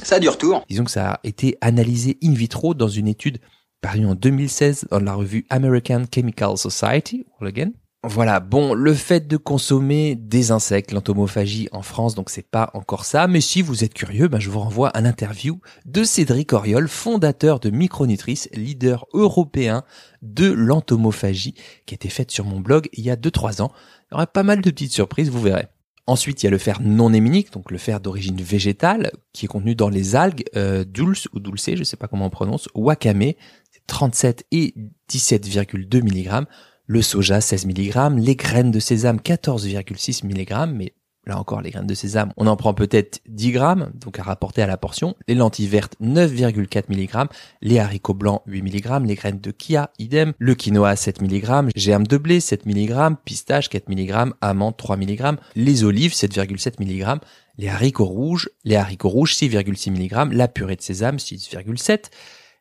Ça 0.02 0.16
a 0.16 0.18
du 0.18 0.28
retour. 0.28 0.64
Disons 0.68 0.84
que 0.84 0.90
ça 0.90 1.12
a 1.12 1.20
été 1.24 1.58
analysé 1.60 2.18
in 2.22 2.32
vitro 2.32 2.74
dans 2.74 2.88
une 2.88 3.06
étude 3.06 3.38
parue 3.80 4.06
en 4.06 4.14
2016 4.14 4.86
dans 4.90 5.00
la 5.00 5.14
revue 5.14 5.46
American 5.50 6.04
Chemical 6.12 6.56
Society, 6.56 7.26
again. 7.40 7.72
Voilà, 8.02 8.40
bon, 8.40 8.72
le 8.72 8.94
fait 8.94 9.28
de 9.28 9.36
consommer 9.36 10.14
des 10.14 10.52
insectes, 10.52 10.90
l'entomophagie 10.92 11.68
en 11.70 11.82
France, 11.82 12.14
donc 12.14 12.30
c'est 12.30 12.48
pas 12.48 12.70
encore 12.72 13.04
ça, 13.04 13.26
mais 13.26 13.42
si 13.42 13.60
vous 13.60 13.84
êtes 13.84 13.92
curieux, 13.92 14.26
ben 14.26 14.40
je 14.40 14.48
vous 14.48 14.60
renvoie 14.60 14.88
à 14.88 15.02
l'interview 15.02 15.60
de 15.84 16.02
Cédric 16.02 16.54
Oriol, 16.54 16.88
fondateur 16.88 17.60
de 17.60 17.68
Micronutrice, 17.68 18.48
leader 18.54 19.04
européen 19.12 19.84
de 20.22 20.50
l'entomophagie, 20.50 21.52
qui 21.84 21.92
a 21.92 21.96
été 21.96 22.08
faite 22.08 22.30
sur 22.30 22.46
mon 22.46 22.58
blog 22.58 22.88
il 22.94 23.04
y 23.04 23.10
a 23.10 23.16
2-3 23.16 23.60
ans. 23.60 23.70
Il 24.10 24.12
y 24.12 24.14
aura 24.14 24.26
pas 24.26 24.44
mal 24.44 24.62
de 24.62 24.70
petites 24.70 24.92
surprises, 24.92 25.28
vous 25.28 25.42
verrez. 25.42 25.66
Ensuite, 26.06 26.42
il 26.42 26.46
y 26.46 26.48
a 26.48 26.50
le 26.50 26.58
fer 26.58 26.80
non 26.80 27.12
héminique, 27.12 27.52
donc 27.52 27.70
le 27.70 27.76
fer 27.76 28.00
d'origine 28.00 28.40
végétale, 28.40 29.12
qui 29.34 29.44
est 29.44 29.48
contenu 29.48 29.74
dans 29.74 29.90
les 29.90 30.16
algues 30.16 30.44
euh, 30.56 30.84
dulce 30.84 31.28
ou 31.34 31.38
dulce, 31.38 31.74
je 31.74 31.84
sais 31.84 31.98
pas 31.98 32.08
comment 32.08 32.26
on 32.26 32.30
prononce, 32.30 32.66
wakame, 32.74 33.34
c'est 33.70 33.86
37 33.86 34.46
et 34.52 34.74
17,2 35.10 36.02
mg, 36.02 36.46
le 36.90 37.02
soja 37.02 37.40
16 37.40 37.66
mg, 37.66 38.18
les 38.18 38.34
graines 38.34 38.72
de 38.72 38.80
sésame 38.80 39.18
14,6 39.18 40.26
mg, 40.26 40.74
mais 40.74 40.92
Là 41.26 41.38
encore, 41.38 41.60
les 41.60 41.70
graines 41.70 41.86
de 41.86 41.94
sésame, 41.94 42.32
on 42.38 42.46
en 42.46 42.56
prend 42.56 42.72
peut-être 42.72 43.20
10 43.28 43.52
grammes, 43.52 43.92
donc 43.94 44.18
à 44.18 44.22
rapporter 44.22 44.62
à 44.62 44.66
la 44.66 44.78
portion. 44.78 45.14
Les 45.28 45.34
lentilles 45.34 45.68
vertes, 45.68 45.94
9,4 46.02 46.84
mg. 46.88 47.28
Les 47.60 47.78
haricots 47.78 48.14
blancs, 48.14 48.40
8 48.46 48.62
mg. 48.62 49.06
Les 49.06 49.14
graines 49.16 49.38
de 49.38 49.50
kia, 49.50 49.90
idem. 49.98 50.32
Le 50.38 50.54
quinoa, 50.54 50.96
7 50.96 51.20
mg. 51.20 51.68
Germes 51.76 52.06
de 52.06 52.16
blé, 52.16 52.40
7 52.40 52.64
mg. 52.64 53.16
Pistache, 53.24 53.68
4 53.68 53.88
mg. 53.90 54.32
Amandes, 54.40 54.78
3 54.78 54.96
mg. 54.96 55.36
Les 55.56 55.84
olives, 55.84 56.14
7,7 56.14 56.82
mg. 56.82 57.20
Les 57.58 57.68
haricots 57.68 58.06
rouges, 58.06 58.48
les 58.64 58.76
haricots 58.76 59.10
rouges, 59.10 59.34
6,6 59.34 59.90
mg. 59.90 60.32
La 60.32 60.48
purée 60.48 60.76
de 60.76 60.82
sésame, 60.82 61.16
6,7 61.16 62.06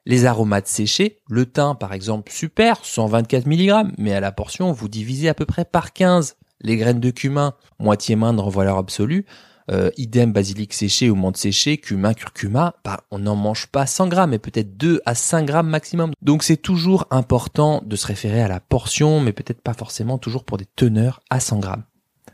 les 0.09 0.25
aromates 0.25 0.67
séchés, 0.67 1.19
le 1.29 1.45
thym 1.45 1.75
par 1.79 1.93
exemple, 1.93 2.31
super, 2.31 2.83
124 2.83 3.45
mg, 3.45 3.93
mais 3.99 4.11
à 4.13 4.19
la 4.19 4.31
portion, 4.31 4.71
vous 4.71 4.89
divisez 4.89 5.29
à 5.29 5.35
peu 5.35 5.45
près 5.45 5.65
par 5.65 5.93
15 5.93 6.35
les 6.61 6.77
graines 6.77 6.99
de 6.99 7.11
cumin, 7.11 7.53
moitié 7.77 8.15
moindre 8.15 8.47
en 8.47 8.49
valeur 8.49 8.77
absolue, 8.77 9.27
euh, 9.69 9.91
idem 9.97 10.33
basilic 10.33 10.73
séché 10.73 11.11
ou 11.11 11.15
menthe 11.15 11.37
séchée, 11.37 11.77
cumin, 11.77 12.15
curcuma, 12.15 12.73
bah, 12.83 13.01
on 13.11 13.19
n'en 13.19 13.35
mange 13.35 13.67
pas 13.67 13.85
100 13.85 14.07
grammes, 14.07 14.31
mais 14.31 14.39
peut-être 14.39 14.75
2 14.77 14.99
à 15.05 15.13
5 15.13 15.45
grammes 15.45 15.69
maximum. 15.69 16.11
Donc 16.23 16.41
c'est 16.41 16.57
toujours 16.57 17.05
important 17.11 17.83
de 17.85 17.95
se 17.95 18.07
référer 18.07 18.41
à 18.41 18.47
la 18.47 18.59
portion, 18.59 19.19
mais 19.19 19.31
peut-être 19.31 19.61
pas 19.61 19.75
forcément 19.75 20.17
toujours 20.17 20.43
pour 20.43 20.57
des 20.57 20.67
teneurs 20.75 21.21
à 21.29 21.39
100 21.39 21.59
grammes. 21.59 21.83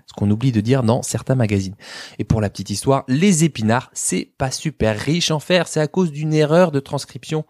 Ce 0.07 0.13
qu'on 0.13 0.31
oublie 0.31 0.53
de 0.53 0.61
dire 0.61 0.81
dans 0.81 1.01
certains 1.01 1.35
magazines. 1.35 1.75
Et 2.19 2.23
pour 2.23 2.39
la 2.39 2.49
petite 2.49 2.69
histoire, 2.69 3.03
les 3.09 3.43
épinards, 3.43 3.89
c'est 3.91 4.31
pas 4.37 4.51
super 4.51 4.97
riche 4.97 5.29
en 5.29 5.39
fer, 5.39 5.67
c'est 5.67 5.81
à 5.81 5.87
cause 5.87 6.11
d'une 6.11 6.33
erreur 6.33 6.71
de 6.71 6.79
transcription 6.79 7.43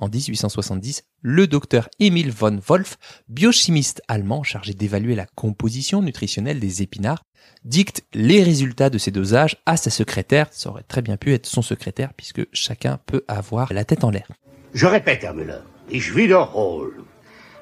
en 0.00 0.08
1870, 0.08 1.04
le 1.22 1.46
docteur 1.46 1.88
Emil 1.98 2.30
von 2.30 2.58
Wolf, 2.66 2.98
biochimiste 3.28 4.02
allemand 4.08 4.42
chargé 4.42 4.74
d'évaluer 4.74 5.14
la 5.14 5.26
composition 5.26 6.02
nutritionnelle 6.02 6.58
des 6.58 6.82
épinards, 6.82 7.22
dicte 7.64 8.02
les 8.14 8.42
résultats 8.42 8.90
de 8.90 8.98
ces 8.98 9.10
dosages 9.10 9.56
à 9.66 9.76
sa 9.76 9.90
secrétaire. 9.90 10.48
Ça 10.50 10.70
aurait 10.70 10.82
très 10.82 11.02
bien 11.02 11.16
pu 11.16 11.32
être 11.34 11.46
son 11.46 11.62
secrétaire 11.62 12.12
puisque 12.14 12.46
chacun 12.52 12.98
peut 13.06 13.24
avoir 13.28 13.72
la 13.72 13.84
tête 13.84 14.04
en 14.04 14.10
l'air. 14.10 14.28
Je 14.74 14.86
répète, 14.86 15.24
Herr 15.24 15.34
Müller, 15.34 15.62
ich 15.90 16.14
wiederhole. 16.14 17.04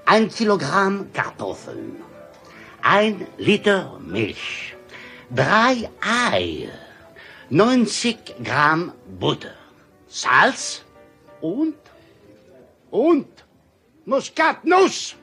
Ein 0.07 0.29
Kilogramm 0.29 1.07
Kartoffeln, 1.13 1.97
ein 2.83 3.27
Liter 3.39 3.99
Milch, 4.01 4.75
drei 5.31 5.91
Eier, 6.33 6.71
90 7.51 8.37
Gramm 8.43 8.93
Butter, 9.21 9.55
Salz 10.09 10.85
und, 11.43 11.75
und? 12.91 13.27
Muskatnuss. 14.07 15.17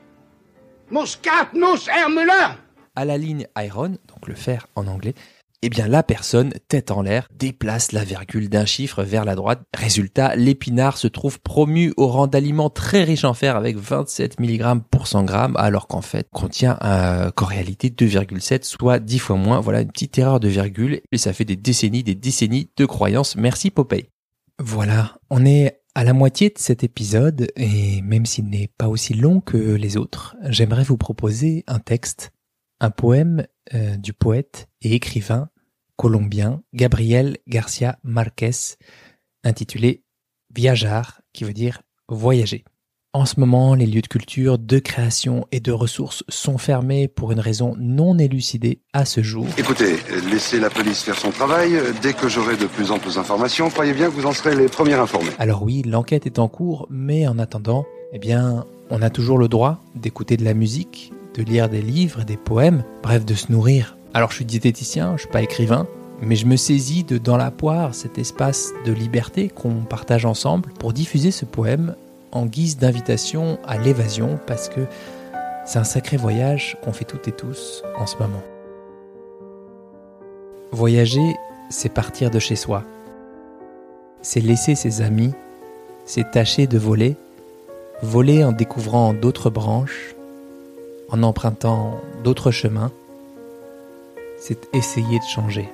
Muskatnuss, 0.90 1.88
Herr 1.88 2.08
Müller. 2.08 2.56
À 2.94 3.04
la 3.04 3.18
ligne 3.18 3.46
iron, 3.58 3.98
donc 4.08 4.28
le 4.28 4.34
fer 4.34 4.68
en 4.74 4.86
anglais, 4.86 5.14
eh 5.62 5.68
bien 5.68 5.88
la 5.88 6.02
personne, 6.02 6.52
tête 6.68 6.90
en 6.90 7.02
l'air, 7.02 7.28
déplace 7.34 7.92
la 7.92 8.04
virgule 8.04 8.48
d'un 8.48 8.66
chiffre 8.66 9.02
vers 9.02 9.24
la 9.24 9.34
droite. 9.34 9.62
Résultat, 9.74 10.36
l'épinard 10.36 10.96
se 10.96 11.08
trouve 11.08 11.40
promu 11.40 11.92
au 11.96 12.06
rang 12.06 12.26
d'aliment 12.26 12.70
très 12.70 13.02
riche 13.04 13.24
en 13.24 13.34
fer 13.34 13.56
avec 13.56 13.76
27 13.76 14.38
mg 14.38 14.82
pour 14.90 15.08
100 15.08 15.26
g, 15.26 15.34
alors 15.56 15.88
qu'en 15.88 16.02
fait 16.02 16.28
contient 16.32 16.78
euh, 16.84 17.30
qu'en 17.32 17.46
réalité 17.46 17.88
2,7, 17.88 18.64
soit 18.64 18.98
10 18.98 19.18
fois 19.18 19.36
moins. 19.36 19.60
Voilà 19.60 19.80
une 19.80 19.90
petite 19.90 20.16
erreur 20.18 20.40
de 20.40 20.48
virgule 20.48 21.00
et 21.10 21.18
ça 21.18 21.32
fait 21.32 21.44
des 21.44 21.56
décennies, 21.56 22.04
des 22.04 22.14
décennies 22.14 22.70
de 22.76 22.86
croyances. 22.86 23.34
Merci 23.34 23.70
Popeye. 23.70 24.08
Voilà, 24.58 25.16
on 25.30 25.44
est 25.44 25.80
à 25.96 26.04
la 26.04 26.12
moitié 26.12 26.50
de 26.50 26.58
cet 26.58 26.84
épisode 26.84 27.50
et 27.56 28.02
même 28.02 28.26
s'il 28.26 28.50
n'est 28.50 28.68
pas 28.68 28.86
aussi 28.86 29.14
long 29.14 29.40
que 29.40 29.56
les 29.56 29.96
autres, 29.96 30.36
j'aimerais 30.42 30.84
vous 30.84 30.98
proposer 30.98 31.64
un 31.66 31.78
texte, 31.78 32.32
un 32.80 32.90
poème 32.90 33.46
euh, 33.72 33.96
du 33.96 34.12
poète 34.12 34.68
et 34.82 34.94
écrivain 34.94 35.48
colombien 35.96 36.62
Gabriel 36.74 37.38
Garcia 37.48 37.98
Marquez, 38.02 38.76
intitulé 39.42 40.04
Viajar, 40.54 41.22
qui 41.32 41.44
veut 41.44 41.54
dire 41.54 41.80
voyager. 42.10 42.66
En 43.16 43.24
ce 43.24 43.40
moment, 43.40 43.74
les 43.74 43.86
lieux 43.86 44.02
de 44.02 44.08
culture, 44.08 44.58
de 44.58 44.78
création 44.78 45.46
et 45.50 45.58
de 45.58 45.72
ressources 45.72 46.22
sont 46.28 46.58
fermés 46.58 47.08
pour 47.08 47.32
une 47.32 47.40
raison 47.40 47.74
non 47.78 48.18
élucidée 48.18 48.82
à 48.92 49.06
ce 49.06 49.22
jour. 49.22 49.46
Écoutez, 49.56 49.96
laissez 50.30 50.60
la 50.60 50.68
police 50.68 51.02
faire 51.02 51.18
son 51.18 51.30
travail. 51.30 51.78
Dès 52.02 52.12
que 52.12 52.28
j'aurai 52.28 52.58
de 52.58 52.66
plus 52.66 52.90
amples 52.90 53.08
informations, 53.18 53.70
croyez 53.70 53.94
bien 53.94 54.08
que 54.08 54.12
vous 54.12 54.26
en 54.26 54.32
serez 54.32 54.54
les 54.54 54.68
premiers 54.68 54.96
informés. 54.96 55.30
Alors 55.38 55.62
oui, 55.62 55.80
l'enquête 55.80 56.26
est 56.26 56.38
en 56.38 56.48
cours, 56.48 56.88
mais 56.90 57.26
en 57.26 57.38
attendant, 57.38 57.86
eh 58.12 58.18
bien, 58.18 58.66
on 58.90 59.00
a 59.00 59.08
toujours 59.08 59.38
le 59.38 59.48
droit 59.48 59.82
d'écouter 59.94 60.36
de 60.36 60.44
la 60.44 60.52
musique, 60.52 61.10
de 61.38 61.42
lire 61.42 61.70
des 61.70 61.80
livres, 61.80 62.22
des 62.22 62.36
poèmes, 62.36 62.84
bref, 63.02 63.24
de 63.24 63.32
se 63.32 63.50
nourrir. 63.50 63.96
Alors 64.12 64.30
je 64.30 64.36
suis 64.36 64.44
diététicien, 64.44 65.14
je 65.16 65.22
suis 65.22 65.30
pas 65.30 65.40
écrivain, 65.40 65.86
mais 66.20 66.36
je 66.36 66.44
me 66.44 66.56
saisis 66.56 67.02
de 67.02 67.16
Dans 67.16 67.38
la 67.38 67.50
poire, 67.50 67.94
cet 67.94 68.18
espace 68.18 68.72
de 68.84 68.92
liberté 68.92 69.48
qu'on 69.48 69.84
partage 69.84 70.26
ensemble, 70.26 70.68
pour 70.78 70.92
diffuser 70.92 71.30
ce 71.30 71.46
poème 71.46 71.96
en 72.32 72.46
guise 72.46 72.78
d'invitation 72.78 73.58
à 73.66 73.78
l'évasion, 73.78 74.38
parce 74.46 74.68
que 74.68 74.80
c'est 75.64 75.78
un 75.78 75.84
sacré 75.84 76.16
voyage 76.16 76.76
qu'on 76.82 76.92
fait 76.92 77.04
toutes 77.04 77.28
et 77.28 77.32
tous 77.32 77.82
en 77.96 78.06
ce 78.06 78.16
moment. 78.16 78.42
Voyager, 80.70 81.34
c'est 81.70 81.88
partir 81.88 82.30
de 82.30 82.38
chez 82.38 82.56
soi. 82.56 82.82
C'est 84.22 84.40
laisser 84.40 84.74
ses 84.74 85.02
amis, 85.02 85.32
c'est 86.04 86.30
tâcher 86.30 86.66
de 86.66 86.78
voler, 86.78 87.16
voler 88.02 88.44
en 88.44 88.52
découvrant 88.52 89.12
d'autres 89.12 89.50
branches, 89.50 90.14
en 91.10 91.22
empruntant 91.22 92.00
d'autres 92.24 92.50
chemins, 92.50 92.90
c'est 94.38 94.68
essayer 94.74 95.18
de 95.18 95.24
changer. 95.24 95.68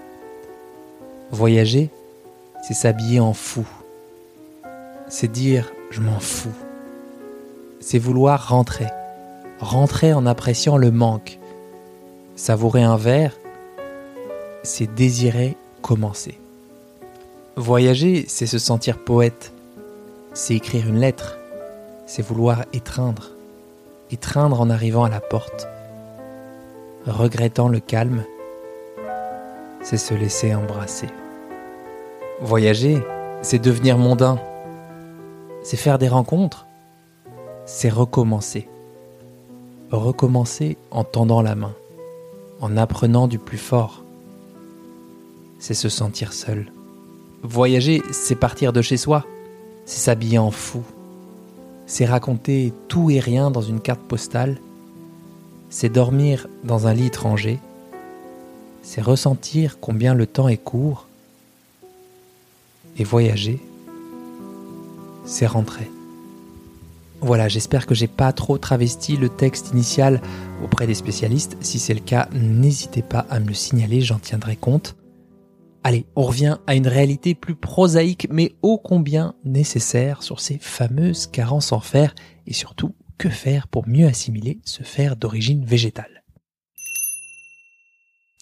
Voyager, 1.31 1.91
c'est 2.63 2.75
s'habiller 2.75 3.21
en 3.21 3.33
fou. 3.33 3.67
C'est 5.09 5.31
dire 5.31 5.73
je 5.93 6.01
m'en 6.01 6.19
fous. 6.19 6.55
C'est 7.81 7.99
vouloir 7.99 8.49
rentrer. 8.49 8.89
Rentrer 9.61 10.13
en 10.13 10.27
appréciant 10.27 10.77
le 10.77 10.91
manque. 10.91 11.39
Savourer 12.35 12.83
un 12.83 12.97
verre, 12.97 13.33
c'est 14.63 14.93
désirer 14.93 15.57
commencer. 15.83 16.39
Voyager, 17.57 18.25
c'est 18.27 18.47
se 18.47 18.59
sentir 18.59 18.99
poète. 18.99 19.53
C'est 20.33 20.55
écrire 20.55 20.89
une 20.89 20.99
lettre. 20.99 21.39
C'est 22.07 22.23
vouloir 22.23 22.65
étreindre. 22.73 23.31
Étreindre 24.11 24.61
en 24.61 24.71
arrivant 24.71 25.05
à 25.05 25.11
la 25.11 25.21
porte. 25.21 25.69
Regrettant 27.07 27.69
le 27.69 27.81
calme, 27.81 28.25
c'est 29.83 29.97
se 29.97 30.15
laisser 30.15 30.55
embrasser. 30.55 31.09
Voyager, 32.41 33.03
c'est 33.43 33.59
devenir 33.59 33.99
mondain. 33.99 34.39
C'est 35.63 35.77
faire 35.77 35.99
des 35.99 36.09
rencontres. 36.09 36.67
C'est 37.67 37.89
recommencer. 37.89 38.69
Recommencer 39.91 40.77
en 40.91 41.05
tendant 41.05 41.43
la 41.43 41.55
main, 41.55 41.75
en 42.61 42.77
apprenant 42.77 43.29
du 43.29 43.39
plus 43.39 43.59
fort. 43.59 44.03
C'est 45.59 45.75
se 45.75 45.89
sentir 45.89 46.33
seul. 46.33 46.73
Voyager, 47.43 48.03
c'est 48.11 48.35
partir 48.35 48.73
de 48.73 48.83
chez 48.83 48.97
soi. 48.97 49.25
C'est 49.85 50.01
s'habiller 50.01 50.39
en 50.39 50.51
fou. 50.51 50.83
C'est 51.87 52.07
raconter 52.07 52.73
tout 52.89 53.11
et 53.11 53.21
rien 53.21 53.51
dans 53.51 53.63
une 53.63 53.81
carte 53.81 54.01
postale. 54.01 54.59
C'est 55.71 55.89
dormir 55.89 56.49
dans 56.65 56.87
un 56.87 56.95
lit 56.95 57.07
étranger 57.07 57.59
c'est 58.83 59.01
ressentir 59.01 59.79
combien 59.81 60.13
le 60.13 60.27
temps 60.27 60.49
est 60.49 60.57
court. 60.57 61.07
Et 62.99 63.05
voyager, 63.05 63.61
c'est 65.25 65.47
rentrer. 65.47 65.91
Voilà, 67.21 67.49
j'espère 67.49 67.87
que 67.87 67.95
j'ai 67.95 68.09
pas 68.09 68.33
trop 68.33 68.59
travesti 68.59 69.17
le 69.17 69.29
texte 69.29 69.71
initial 69.73 70.21
auprès 70.65 70.89
des 70.89 70.95
spécialistes. 70.95 71.57
Si 71.61 71.79
c'est 71.79 71.95
le 71.95 72.01
cas, 72.01 72.29
n'hésitez 72.33 73.03
pas 73.03 73.27
à 73.31 73.39
me 73.39 73.47
le 73.47 73.55
signaler, 73.55 74.01
j'en 74.01 74.19
tiendrai 74.19 74.57
compte. 74.57 74.97
Allez, 75.85 76.07
on 76.17 76.23
revient 76.23 76.59
à 76.67 76.75
une 76.75 76.89
réalité 76.89 77.35
plus 77.35 77.55
prosaïque 77.55 78.27
mais 78.31 78.55
ô 78.63 78.79
combien 78.79 79.35
nécessaire 79.45 80.23
sur 80.23 80.41
ces 80.41 80.59
fameuses 80.59 81.27
carences 81.27 81.73
en 81.73 81.81
fer 81.81 82.15
et 82.47 82.53
surtout 82.53 82.95
que 83.19 83.29
faire 83.29 83.69
pour 83.69 83.89
mieux 83.89 84.07
assimiler 84.07 84.61
ce 84.65 84.83
fer 84.83 85.17
d'origine 85.17 85.65
végétale? 85.65 86.25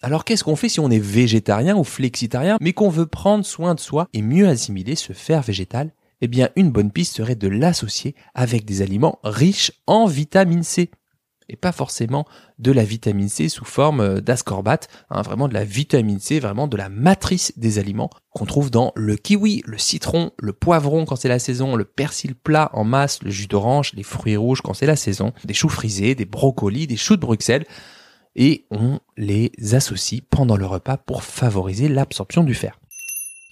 Alors 0.03 0.25
qu'est-ce 0.25 0.43
qu'on 0.43 0.55
fait 0.55 0.69
si 0.69 0.79
on 0.79 0.89
est 0.89 0.97
végétarien 0.97 1.77
ou 1.77 1.83
flexitarien, 1.83 2.57
mais 2.59 2.73
qu'on 2.73 2.89
veut 2.89 3.05
prendre 3.05 3.45
soin 3.45 3.75
de 3.75 3.79
soi 3.79 4.07
et 4.13 4.23
mieux 4.23 4.47
assimiler 4.47 4.95
ce 4.95 5.13
fer 5.13 5.43
végétal? 5.43 5.93
Eh 6.21 6.27
bien, 6.27 6.49
une 6.55 6.71
bonne 6.71 6.91
piste 6.91 7.15
serait 7.15 7.35
de 7.35 7.47
l'associer 7.47 8.15
avec 8.33 8.65
des 8.65 8.81
aliments 8.81 9.19
riches 9.23 9.71
en 9.87 10.05
vitamine 10.05 10.63
C. 10.63 10.91
Et 11.49 11.57
pas 11.57 11.73
forcément 11.73 12.25
de 12.59 12.71
la 12.71 12.85
vitamine 12.85 13.27
C 13.27 13.49
sous 13.49 13.65
forme 13.65 14.21
d'ascorbate, 14.21 14.87
hein, 15.09 15.21
vraiment 15.21 15.49
de 15.49 15.53
la 15.53 15.65
vitamine 15.65 16.19
C, 16.19 16.39
vraiment 16.39 16.67
de 16.67 16.77
la 16.77 16.87
matrice 16.87 17.51
des 17.57 17.77
aliments 17.77 18.09
qu'on 18.29 18.45
trouve 18.45 18.71
dans 18.71 18.93
le 18.95 19.17
kiwi, 19.17 19.61
le 19.65 19.77
citron, 19.77 20.31
le 20.39 20.53
poivron 20.53 21.03
quand 21.03 21.17
c'est 21.17 21.27
la 21.27 21.39
saison, 21.39 21.75
le 21.75 21.83
persil 21.83 22.35
plat 22.35 22.69
en 22.71 22.85
masse, 22.85 23.21
le 23.21 23.31
jus 23.31 23.47
d'orange, 23.47 23.91
les 23.95 24.03
fruits 24.03 24.37
rouges 24.37 24.61
quand 24.61 24.73
c'est 24.73 24.85
la 24.85 24.95
saison, 24.95 25.33
des 25.43 25.53
choux 25.53 25.67
frisés, 25.67 26.15
des 26.15 26.25
brocolis, 26.25 26.87
des 26.87 26.95
choux 26.95 27.17
de 27.17 27.21
Bruxelles 27.21 27.65
et 28.35 28.65
on 28.71 28.99
les 29.17 29.51
associe 29.73 30.21
pendant 30.29 30.55
le 30.55 30.65
repas 30.65 30.97
pour 30.97 31.23
favoriser 31.23 31.89
l'absorption 31.89 32.43
du 32.43 32.53
fer. 32.53 32.80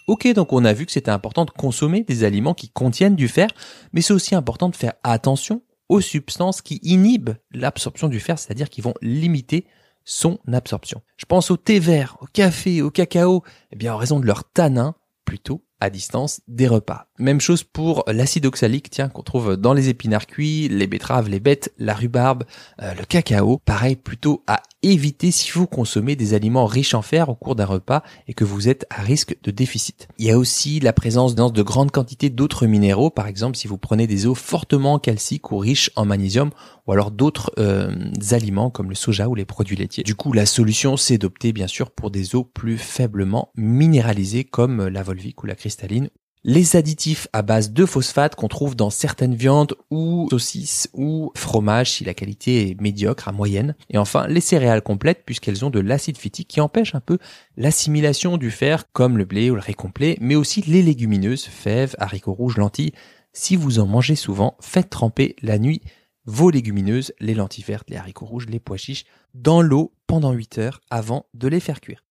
Ok, 0.10 0.28
donc 0.34 0.54
on 0.54 0.66
a 0.66 0.74
vu 0.74 0.88
que 0.88 0.92
c'était 0.92 1.12
important 1.12 1.46
de 1.46 1.52
consommer 1.52 2.02
des 2.02 2.24
aliments 2.24 2.56
qui 2.56 2.68
contiennent 2.68 3.16
du 3.16 3.28
fer, 3.28 3.48
mais 3.94 4.02
c'est 4.02 4.12
aussi 4.12 4.34
important 4.34 4.68
de 4.70 4.76
faire 4.76 4.94
attention 5.04 5.62
aux 5.88 6.02
substances 6.02 6.64
qui 6.64 6.80
inhibent 6.82 7.36
l'absorption 7.52 8.08
du 8.08 8.20
fer, 8.20 8.40
c'est-à-dire 8.40 8.72
qui 8.72 8.82
vont 8.82 8.96
limiter 9.04 9.68
son 10.06 10.40
absorption. 10.52 11.04
Je 11.16 11.26
pense 11.26 11.52
au 11.52 11.58
thé 11.58 11.78
vert, 11.78 12.18
au 12.22 12.26
café, 12.26 12.82
au 12.82 12.90
cacao, 12.90 13.44
eh 13.72 13.76
bien 13.76 13.94
en 13.94 13.98
raison 13.98 14.20
de 14.20 14.26
leur 14.26 14.46
tanin 14.46 14.96
plutôt 15.26 15.64
à 15.80 15.92
distance 15.92 16.42
des 16.48 16.68
repas. 16.68 17.08
Même 17.20 17.40
chose 17.40 17.64
pour 17.64 18.04
l'acide 18.08 18.48
oxalique, 18.48 18.90
tiens, 18.90 19.10
qu'on 19.10 19.22
trouve 19.22 19.58
dans 19.58 19.74
les 19.74 19.90
épinards 19.90 20.26
cuits, 20.26 20.68
les 20.70 20.88
betteraves, 20.88 21.30
les 21.30 21.40
bêtes, 21.40 21.72
la 21.78 21.94
rhubarbe, 21.94 22.46
euh, 22.82 22.96
le 22.96 23.06
cacao. 23.06 23.60
Pareil, 23.60 23.96
plutôt 23.96 24.44
à 24.48 24.64
éviter 24.82 25.32
si 25.32 25.52
vous 25.52 25.68
consommez 25.68 26.16
des 26.16 26.34
aliments 26.34 26.66
riches 26.66 26.94
en 26.94 27.02
fer 27.02 27.30
au 27.30 27.36
cours 27.36 27.56
d'un 27.56 27.66
repas 27.66 28.04
et 28.28 28.34
que 28.34 28.46
vous 28.46 28.70
êtes 28.70 28.86
à 28.90 29.02
risque 29.02 29.36
de 29.44 29.52
déficit. 29.52 30.08
Il 30.18 30.26
y 30.26 30.32
a 30.32 30.38
aussi 30.38 30.80
la 30.80 30.94
présence 30.94 31.36
dans 31.36 31.50
de 31.50 31.62
grandes 31.62 31.92
quantités 31.92 32.30
d'autres 32.30 32.66
minéraux, 32.66 33.10
par 33.10 33.28
exemple 33.28 33.58
si 33.58 33.68
vous 33.68 33.78
prenez 33.78 34.08
des 34.08 34.26
eaux 34.26 34.36
fortement 34.36 35.00
calciques 35.00 35.52
ou 35.52 35.58
riches 35.58 35.92
en 35.96 36.06
magnésium 36.06 36.52
ou 36.88 36.94
alors 36.94 37.12
d'autres 37.12 37.52
euh, 37.60 37.92
aliments 38.32 38.70
comme 38.70 38.90
le 38.90 38.96
soja 38.96 39.28
ou 39.28 39.36
les 39.36 39.46
produits 39.46 39.76
laitiers. 39.76 40.04
Du 40.04 40.16
coup, 40.16 40.34
la 40.34 40.46
solution 40.46 40.98
c'est 40.98 41.18
d'opter 41.18 41.52
bien 41.52 41.68
sûr 41.68 41.92
pour 41.92 42.12
des 42.12 42.36
eaux 42.36 42.44
plus 42.44 42.78
faiblement 42.78 43.52
minéralisées 43.56 44.44
comme 44.44 44.88
la 44.88 45.04
volvique 45.04 45.44
ou 45.44 45.48
la 45.48 45.56
cristalline 45.56 46.10
les 46.44 46.76
additifs 46.76 47.28
à 47.34 47.42
base 47.42 47.72
de 47.72 47.86
phosphate 47.86 48.36
qu'on 48.36 48.48
trouve 48.48 48.76
dans 48.76 48.90
certaines 48.90 49.36
viandes 49.36 49.76
ou 49.92 50.28
saucisses 50.30 50.90
ou 50.94 51.32
fromages 51.36 51.92
si 51.92 52.06
la 52.06 52.14
qualité 52.14 52.70
est 52.70 52.82
médiocre 52.82 53.28
à 53.28 53.32
moyenne. 53.32 53.76
Et 53.90 53.98
enfin, 53.98 54.28
les 54.28 54.42
céréales 54.42 54.82
complètes 54.82 55.24
puisqu'elles 55.26 55.66
ont 55.66 55.70
de 55.70 55.80
l'acide 55.80 56.18
phytique 56.18 56.48
qui 56.48 56.62
empêche 56.62 56.96
un 56.96 57.02
peu 57.02 57.18
l'assimilation 57.58 58.38
du 58.38 58.52
fer 58.52 58.86
comme 58.94 59.18
le 59.18 59.26
blé 59.26 59.52
ou 59.52 59.56
le 59.56 59.62
riz 59.62 59.74
complet, 59.74 60.18
mais 60.22 60.36
aussi 60.36 60.62
les 60.62 60.82
légumineuses, 60.82 61.46
fèves, 61.46 61.96
haricots 62.00 62.34
rouges, 62.34 62.58
lentilles. 62.58 62.94
Si 63.34 63.56
vous 63.56 63.80
en 63.80 63.86
mangez 63.86 64.16
souvent, 64.16 64.56
faites 64.60 64.90
tremper 64.90 65.36
la 65.42 65.60
nuit 65.60 65.82
vos 66.26 66.52
légumineuses, 66.52 67.12
les 67.20 67.34
lentilles 67.34 67.64
vertes, 67.64 67.90
les 67.90 67.98
haricots 67.98 68.26
rouges, 68.26 68.46
les 68.48 68.60
pois 68.60 68.78
chiches, 68.78 69.06
dans 69.34 69.62
l'eau 69.62 69.94
pendant 70.06 70.32
8 70.32 70.60
heures 70.60 70.82
avant 70.90 71.26
de 71.34 71.48
les 71.48 71.60
faire 71.60 71.82
cuire. 71.82 72.04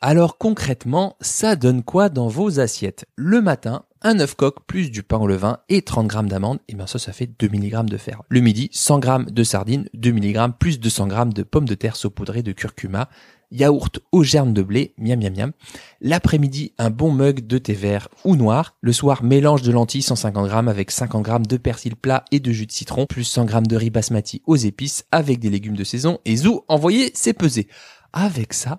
Alors 0.00 0.38
concrètement, 0.38 1.16
ça 1.20 1.56
donne 1.56 1.82
quoi 1.82 2.08
dans 2.08 2.28
vos 2.28 2.60
assiettes? 2.60 3.06
Le 3.16 3.40
matin, 3.40 3.84
un 4.02 4.20
œuf 4.20 4.36
coq 4.36 4.58
plus 4.64 4.92
du 4.92 5.02
pain 5.02 5.18
au 5.18 5.26
levain 5.26 5.58
et 5.68 5.82
30 5.82 6.12
g 6.12 6.18
d'amandes, 6.22 6.60
et 6.68 6.76
bien 6.76 6.86
ça, 6.86 7.00
ça 7.00 7.12
fait 7.12 7.26
2 7.26 7.48
mg 7.48 7.84
de 7.86 7.96
fer. 7.96 8.22
Le 8.28 8.38
midi, 8.38 8.68
100 8.72 9.02
g 9.02 9.10
de 9.28 9.42
sardines, 9.42 9.88
2 9.94 10.12
mg 10.12 10.52
plus 10.56 10.78
200 10.78 11.10
g 11.10 11.16
de 11.34 11.42
pommes 11.42 11.66
de 11.66 11.74
terre 11.74 11.96
saupoudrées 11.96 12.44
de 12.44 12.52
curcuma, 12.52 13.08
yaourt 13.50 13.98
aux 14.12 14.22
germes 14.22 14.52
de 14.52 14.62
blé, 14.62 14.94
miam 14.98 15.18
miam 15.18 15.34
miam. 15.34 15.52
L'après-midi, 16.00 16.74
un 16.78 16.90
bon 16.90 17.10
mug 17.10 17.44
de 17.48 17.58
thé 17.58 17.72
vert 17.72 18.08
ou 18.24 18.36
noir. 18.36 18.76
Le 18.80 18.92
soir, 18.92 19.24
mélange 19.24 19.62
de 19.62 19.72
lentilles 19.72 20.02
150 20.02 20.48
g 20.48 20.54
avec 20.54 20.92
50 20.92 21.26
g 21.26 21.32
de 21.40 21.56
persil 21.56 21.96
plat 21.96 22.24
et 22.30 22.38
de 22.38 22.52
jus 22.52 22.66
de 22.66 22.72
citron, 22.72 23.06
plus 23.06 23.24
100 23.24 23.48
g 23.48 23.60
de 23.62 23.76
riz 23.76 23.90
basmati 23.90 24.42
aux 24.46 24.54
épices 24.54 25.06
avec 25.10 25.40
des 25.40 25.50
légumes 25.50 25.76
de 25.76 25.82
saison 25.82 26.20
et 26.24 26.36
zou, 26.36 26.62
envoyé, 26.68 27.10
c'est 27.14 27.32
pesé. 27.32 27.66
Avec 28.12 28.54
ça, 28.54 28.78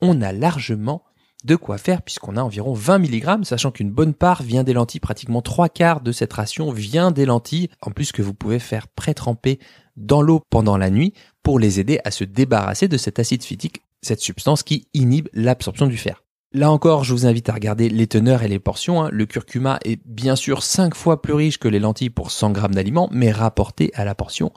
on 0.00 0.22
a 0.22 0.32
largement 0.32 1.02
de 1.44 1.56
quoi 1.56 1.78
faire 1.78 2.02
puisqu'on 2.02 2.36
a 2.36 2.42
environ 2.42 2.72
20 2.74 2.98
mg, 2.98 3.44
sachant 3.44 3.70
qu'une 3.70 3.90
bonne 3.90 4.14
part 4.14 4.42
vient 4.42 4.64
des 4.64 4.72
lentilles, 4.72 5.00
pratiquement 5.00 5.42
trois 5.42 5.68
quarts 5.68 6.00
de 6.00 6.12
cette 6.12 6.32
ration 6.32 6.72
vient 6.72 7.10
des 7.10 7.26
lentilles, 7.26 7.68
en 7.82 7.90
plus 7.90 8.12
que 8.12 8.22
vous 8.22 8.34
pouvez 8.34 8.58
faire 8.58 8.88
pré-tremper 8.88 9.58
dans 9.96 10.22
l'eau 10.22 10.40
pendant 10.50 10.76
la 10.76 10.90
nuit 10.90 11.14
pour 11.42 11.58
les 11.58 11.80
aider 11.80 12.00
à 12.04 12.10
se 12.10 12.24
débarrasser 12.24 12.88
de 12.88 12.96
cet 12.96 13.18
acide 13.18 13.44
phytique, 13.44 13.82
cette 14.02 14.20
substance 14.20 14.62
qui 14.62 14.88
inhibe 14.94 15.28
l'absorption 15.32 15.86
du 15.86 15.96
fer. 15.96 16.22
Là 16.52 16.70
encore, 16.70 17.04
je 17.04 17.12
vous 17.12 17.26
invite 17.26 17.48
à 17.48 17.52
regarder 17.52 17.88
les 17.88 18.06
teneurs 18.06 18.42
et 18.42 18.48
les 18.48 18.58
portions. 18.58 19.02
Hein. 19.02 19.10
Le 19.12 19.26
curcuma 19.26 19.78
est 19.84 20.00
bien 20.06 20.36
sûr 20.36 20.62
5 20.62 20.94
fois 20.94 21.20
plus 21.20 21.34
riche 21.34 21.58
que 21.58 21.68
les 21.68 21.80
lentilles 21.80 22.10
pour 22.10 22.30
100 22.30 22.54
g 22.54 22.60
d'aliments, 22.70 23.08
mais 23.12 23.30
rapporté 23.30 23.90
à 23.94 24.04
la 24.04 24.14
portion, 24.14 24.52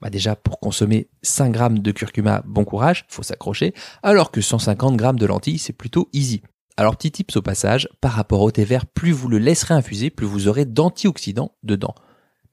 bah 0.00 0.10
déjà 0.10 0.36
pour 0.36 0.60
consommer 0.60 1.08
5 1.22 1.50
grammes 1.50 1.78
de 1.80 1.90
curcuma, 1.92 2.42
bon 2.46 2.64
courage, 2.64 3.04
faut 3.08 3.22
s'accrocher, 3.22 3.74
alors 4.02 4.30
que 4.30 4.40
150 4.40 4.96
grammes 4.96 5.18
de 5.18 5.26
lentilles, 5.26 5.58
c'est 5.58 5.72
plutôt 5.72 6.08
easy. 6.12 6.42
Alors 6.76 6.96
petit 6.96 7.10
tips 7.10 7.36
au 7.36 7.42
passage, 7.42 7.88
par 8.00 8.12
rapport 8.12 8.40
au 8.40 8.50
thé 8.50 8.64
vert, 8.64 8.86
plus 8.86 9.10
vous 9.10 9.28
le 9.28 9.38
laisserez 9.38 9.74
infuser, 9.74 10.10
plus 10.10 10.26
vous 10.26 10.46
aurez 10.46 10.64
d'antioxydants 10.64 11.52
dedans. 11.64 11.94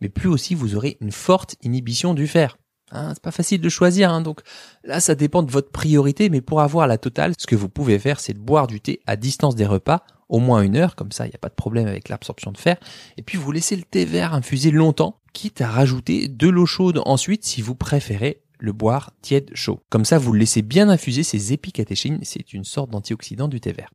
Mais 0.01 0.09
plus 0.09 0.29
aussi 0.29 0.55
vous 0.55 0.75
aurez 0.75 0.97
une 1.01 1.11
forte 1.11 1.55
inhibition 1.61 2.13
du 2.13 2.27
fer. 2.27 2.57
Hein, 2.91 3.11
c'est 3.13 3.21
pas 3.21 3.31
facile 3.31 3.61
de 3.61 3.69
choisir, 3.69 4.11
hein, 4.11 4.21
donc 4.21 4.41
là 4.83 4.99
ça 4.99 5.15
dépend 5.15 5.43
de 5.43 5.51
votre 5.51 5.71
priorité, 5.71 6.29
mais 6.29 6.41
pour 6.41 6.61
avoir 6.61 6.87
la 6.87 6.97
totale, 6.97 7.33
ce 7.37 7.47
que 7.47 7.55
vous 7.55 7.69
pouvez 7.69 7.99
faire, 7.99 8.19
c'est 8.19 8.33
de 8.33 8.39
boire 8.39 8.67
du 8.67 8.81
thé 8.81 8.99
à 9.05 9.15
distance 9.15 9.55
des 9.55 9.65
repas, 9.65 10.03
au 10.29 10.39
moins 10.39 10.61
une 10.61 10.75
heure, 10.75 10.95
comme 10.95 11.11
ça 11.11 11.25
il 11.25 11.29
n'y 11.29 11.35
a 11.35 11.39
pas 11.39 11.49
de 11.49 11.55
problème 11.55 11.87
avec 11.87 12.09
l'absorption 12.09 12.51
de 12.51 12.57
fer, 12.57 12.77
et 13.17 13.21
puis 13.21 13.37
vous 13.37 13.51
laissez 13.51 13.75
le 13.75 13.83
thé 13.83 14.05
vert 14.05 14.33
infuser 14.33 14.71
longtemps, 14.71 15.19
quitte 15.33 15.61
à 15.61 15.69
rajouter 15.69 16.27
de 16.27 16.47
l'eau 16.47 16.65
chaude 16.65 17.01
ensuite 17.05 17.43
si 17.43 17.61
vous 17.61 17.75
préférez 17.75 18.41
le 18.59 18.71
boire 18.71 19.11
tiède 19.21 19.51
chaud. 19.53 19.81
Comme 19.89 20.05
ça, 20.05 20.17
vous 20.17 20.31
le 20.31 20.39
laissez 20.39 20.61
bien 20.61 20.89
infuser 20.89 21.23
ces 21.23 21.53
épicatéchines, 21.53 22.19
c'est 22.23 22.53
une 22.53 22.63
sorte 22.63 22.89
d'antioxydant 22.89 23.47
du 23.47 23.59
thé 23.59 23.73
vert. 23.73 23.89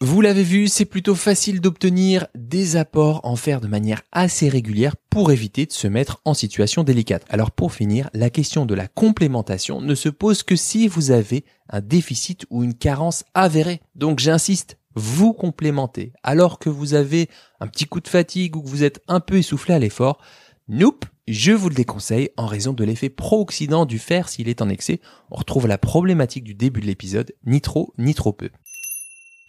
Vous 0.00 0.20
l'avez 0.20 0.42
vu, 0.42 0.68
c'est 0.68 0.84
plutôt 0.84 1.14
facile 1.14 1.60
d'obtenir 1.60 2.26
des 2.34 2.76
apports 2.76 3.20
en 3.24 3.36
fer 3.36 3.60
de 3.60 3.68
manière 3.68 4.02
assez 4.12 4.48
régulière 4.48 4.96
pour 5.08 5.30
éviter 5.30 5.66
de 5.66 5.72
se 5.72 5.86
mettre 5.86 6.20
en 6.24 6.34
situation 6.34 6.82
délicate. 6.82 7.24
Alors 7.28 7.52
pour 7.52 7.72
finir, 7.72 8.10
la 8.12 8.28
question 8.28 8.66
de 8.66 8.74
la 8.74 8.88
complémentation 8.88 9.80
ne 9.80 9.94
se 9.94 10.08
pose 10.08 10.42
que 10.42 10.56
si 10.56 10.88
vous 10.88 11.10
avez 11.10 11.44
un 11.70 11.80
déficit 11.80 12.44
ou 12.50 12.64
une 12.64 12.74
carence 12.74 13.24
avérée. 13.34 13.80
Donc 13.94 14.18
j'insiste, 14.18 14.78
vous 14.94 15.32
complémentez 15.32 16.12
alors 16.22 16.58
que 16.58 16.68
vous 16.68 16.94
avez 16.94 17.30
un 17.60 17.68
petit 17.68 17.86
coup 17.86 18.00
de 18.00 18.08
fatigue 18.08 18.56
ou 18.56 18.62
que 18.62 18.68
vous 18.68 18.84
êtes 18.84 19.00
un 19.08 19.20
peu 19.20 19.36
essoufflé 19.36 19.74
à 19.74 19.78
l'effort, 19.78 20.20
nope, 20.68 21.06
je 21.28 21.52
vous 21.52 21.68
le 21.68 21.74
déconseille 21.74 22.30
en 22.36 22.46
raison 22.46 22.74
de 22.74 22.84
l'effet 22.84 23.08
pro-oxydant 23.08 23.86
du 23.86 23.98
fer 23.98 24.28
s'il 24.28 24.48
est 24.48 24.60
en 24.60 24.68
excès. 24.68 25.00
On 25.30 25.36
retrouve 25.36 25.66
la 25.66 25.78
problématique 25.78 26.44
du 26.44 26.54
début 26.54 26.80
de 26.80 26.86
l'épisode, 26.86 27.32
ni 27.46 27.60
trop 27.60 27.94
ni 27.96 28.14
trop 28.14 28.32
peu. 28.32 28.50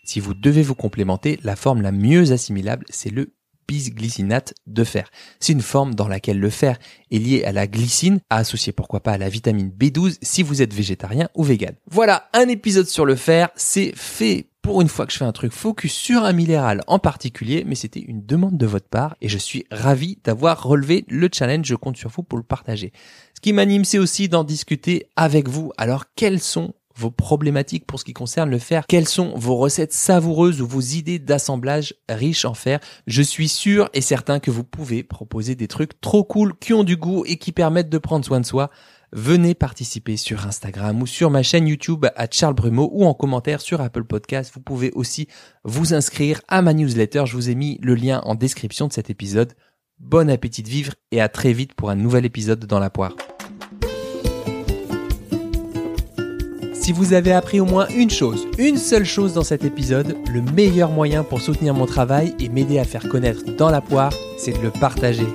Si 0.05 0.19
vous 0.19 0.33
devez 0.33 0.61
vous 0.61 0.75
complémenter, 0.75 1.39
la 1.43 1.55
forme 1.55 1.81
la 1.81 1.91
mieux 1.91 2.31
assimilable, 2.31 2.85
c'est 2.89 3.09
le 3.09 3.33
bisglycinate 3.67 4.53
de 4.67 4.83
fer. 4.83 5.09
C'est 5.39 5.53
une 5.53 5.61
forme 5.61 5.95
dans 5.95 6.07
laquelle 6.07 6.39
le 6.39 6.51
fer 6.51 6.77
est 7.11 7.17
lié 7.17 7.43
à 7.43 7.51
la 7.51 7.65
glycine, 7.65 8.19
associé 8.29 8.71
pourquoi 8.71 9.01
pas 9.01 9.13
à 9.13 9.17
la 9.17 9.29
vitamine 9.29 9.71
B12 9.75 10.17
si 10.21 10.43
vous 10.43 10.61
êtes 10.61 10.73
végétarien 10.73 11.29
ou 11.33 11.43
vegan. 11.43 11.75
Voilà, 11.89 12.29
un 12.33 12.47
épisode 12.47 12.87
sur 12.87 13.05
le 13.05 13.15
fer, 13.15 13.49
c'est 13.55 13.93
fait 13.95 14.47
pour 14.61 14.81
une 14.81 14.87
fois 14.87 15.05
que 15.05 15.13
je 15.13 15.19
fais 15.19 15.25
un 15.25 15.31
truc 15.31 15.51
focus 15.51 15.93
sur 15.93 16.23
un 16.23 16.33
minéral 16.33 16.81
en 16.87 16.97
particulier, 16.97 17.63
mais 17.65 17.75
c'était 17.75 17.99
une 17.99 18.25
demande 18.25 18.57
de 18.57 18.65
votre 18.65 18.87
part 18.87 19.15
et 19.21 19.29
je 19.29 19.37
suis 19.37 19.65
ravi 19.71 20.17
d'avoir 20.23 20.63
relevé 20.63 21.05
le 21.07 21.29
challenge. 21.31 21.67
Je 21.67 21.75
compte 21.75 21.97
sur 21.97 22.09
vous 22.09 22.23
pour 22.23 22.37
le 22.37 22.43
partager. 22.43 22.91
Ce 23.35 23.41
qui 23.41 23.53
m'anime, 23.53 23.85
c'est 23.85 23.99
aussi 23.99 24.27
d'en 24.27 24.43
discuter 24.43 25.07
avec 25.15 25.47
vous. 25.47 25.71
Alors, 25.77 26.05
quels 26.15 26.39
sont 26.39 26.73
vos 26.95 27.11
problématiques 27.11 27.85
pour 27.85 27.99
ce 27.99 28.05
qui 28.05 28.13
concerne 28.13 28.49
le 28.49 28.59
fer, 28.59 28.85
quelles 28.87 29.07
sont 29.07 29.33
vos 29.35 29.55
recettes 29.55 29.93
savoureuses 29.93 30.61
ou 30.61 30.67
vos 30.67 30.81
idées 30.81 31.19
d'assemblage 31.19 31.95
riches 32.09 32.45
en 32.45 32.53
fer? 32.53 32.79
Je 33.07 33.21
suis 33.21 33.49
sûr 33.49 33.89
et 33.93 34.01
certain 34.01 34.39
que 34.39 34.51
vous 34.51 34.63
pouvez 34.63 35.03
proposer 35.03 35.55
des 35.55 35.67
trucs 35.67 35.99
trop 36.01 36.23
cool 36.23 36.57
qui 36.57 36.73
ont 36.73 36.83
du 36.83 36.97
goût 36.97 37.23
et 37.25 37.37
qui 37.37 37.51
permettent 37.51 37.89
de 37.89 37.97
prendre 37.97 38.25
soin 38.25 38.39
de 38.39 38.45
soi 38.45 38.69
venez 39.15 39.55
participer 39.55 40.17
sur 40.17 40.45
Instagram 40.45 41.01
ou 41.01 41.07
sur 41.07 41.31
ma 41.31 41.41
chaîne 41.41 41.67
YouTube 41.67 42.05
à 42.15 42.27
Charles 42.29 42.53
Brumeau 42.53 42.89
ou 42.91 43.05
en 43.05 43.13
commentaire 43.13 43.61
sur 43.61 43.81
Apple 43.81 44.03
Podcast. 44.03 44.51
Vous 44.53 44.61
pouvez 44.61 44.91
aussi 44.91 45.27
vous 45.63 45.93
inscrire 45.93 46.41
à 46.47 46.61
ma 46.61 46.73
newsletter. 46.73 47.23
Je 47.25 47.33
vous 47.33 47.49
ai 47.49 47.55
mis 47.55 47.79
le 47.81 47.95
lien 47.95 48.21
en 48.25 48.35
description 48.35 48.87
de 48.87 48.93
cet 48.93 49.09
épisode. 49.09 49.53
Bon 49.99 50.29
appétit 50.29 50.63
de 50.63 50.69
vivre 50.69 50.93
et 51.11 51.21
à 51.21 51.29
très 51.29 51.53
vite 51.53 51.73
pour 51.73 51.89
un 51.89 51.95
nouvel 51.95 52.25
épisode 52.25 52.65
dans 52.65 52.79
la 52.79 52.89
poire. 52.89 53.15
Si 56.85 56.91
vous 56.91 57.13
avez 57.13 57.31
appris 57.31 57.59
au 57.59 57.65
moins 57.65 57.87
une 57.95 58.11
chose, 58.11 58.47
une 58.59 58.77
seule 58.77 59.05
chose 59.05 59.33
dans 59.33 59.43
cet 59.43 59.65
épisode, 59.65 60.15
le 60.31 60.43
meilleur 60.43 60.91
moyen 60.91 61.23
pour 61.23 61.41
soutenir 61.41 61.73
mon 61.73 61.87
travail 61.87 62.35
et 62.39 62.47
m'aider 62.47 62.77
à 62.77 62.83
faire 62.83 63.09
connaître 63.09 63.43
dans 63.57 63.71
la 63.71 63.81
poire, 63.81 64.13
c'est 64.37 64.51
de 64.51 64.61
le 64.61 64.69
partager. 64.69 65.25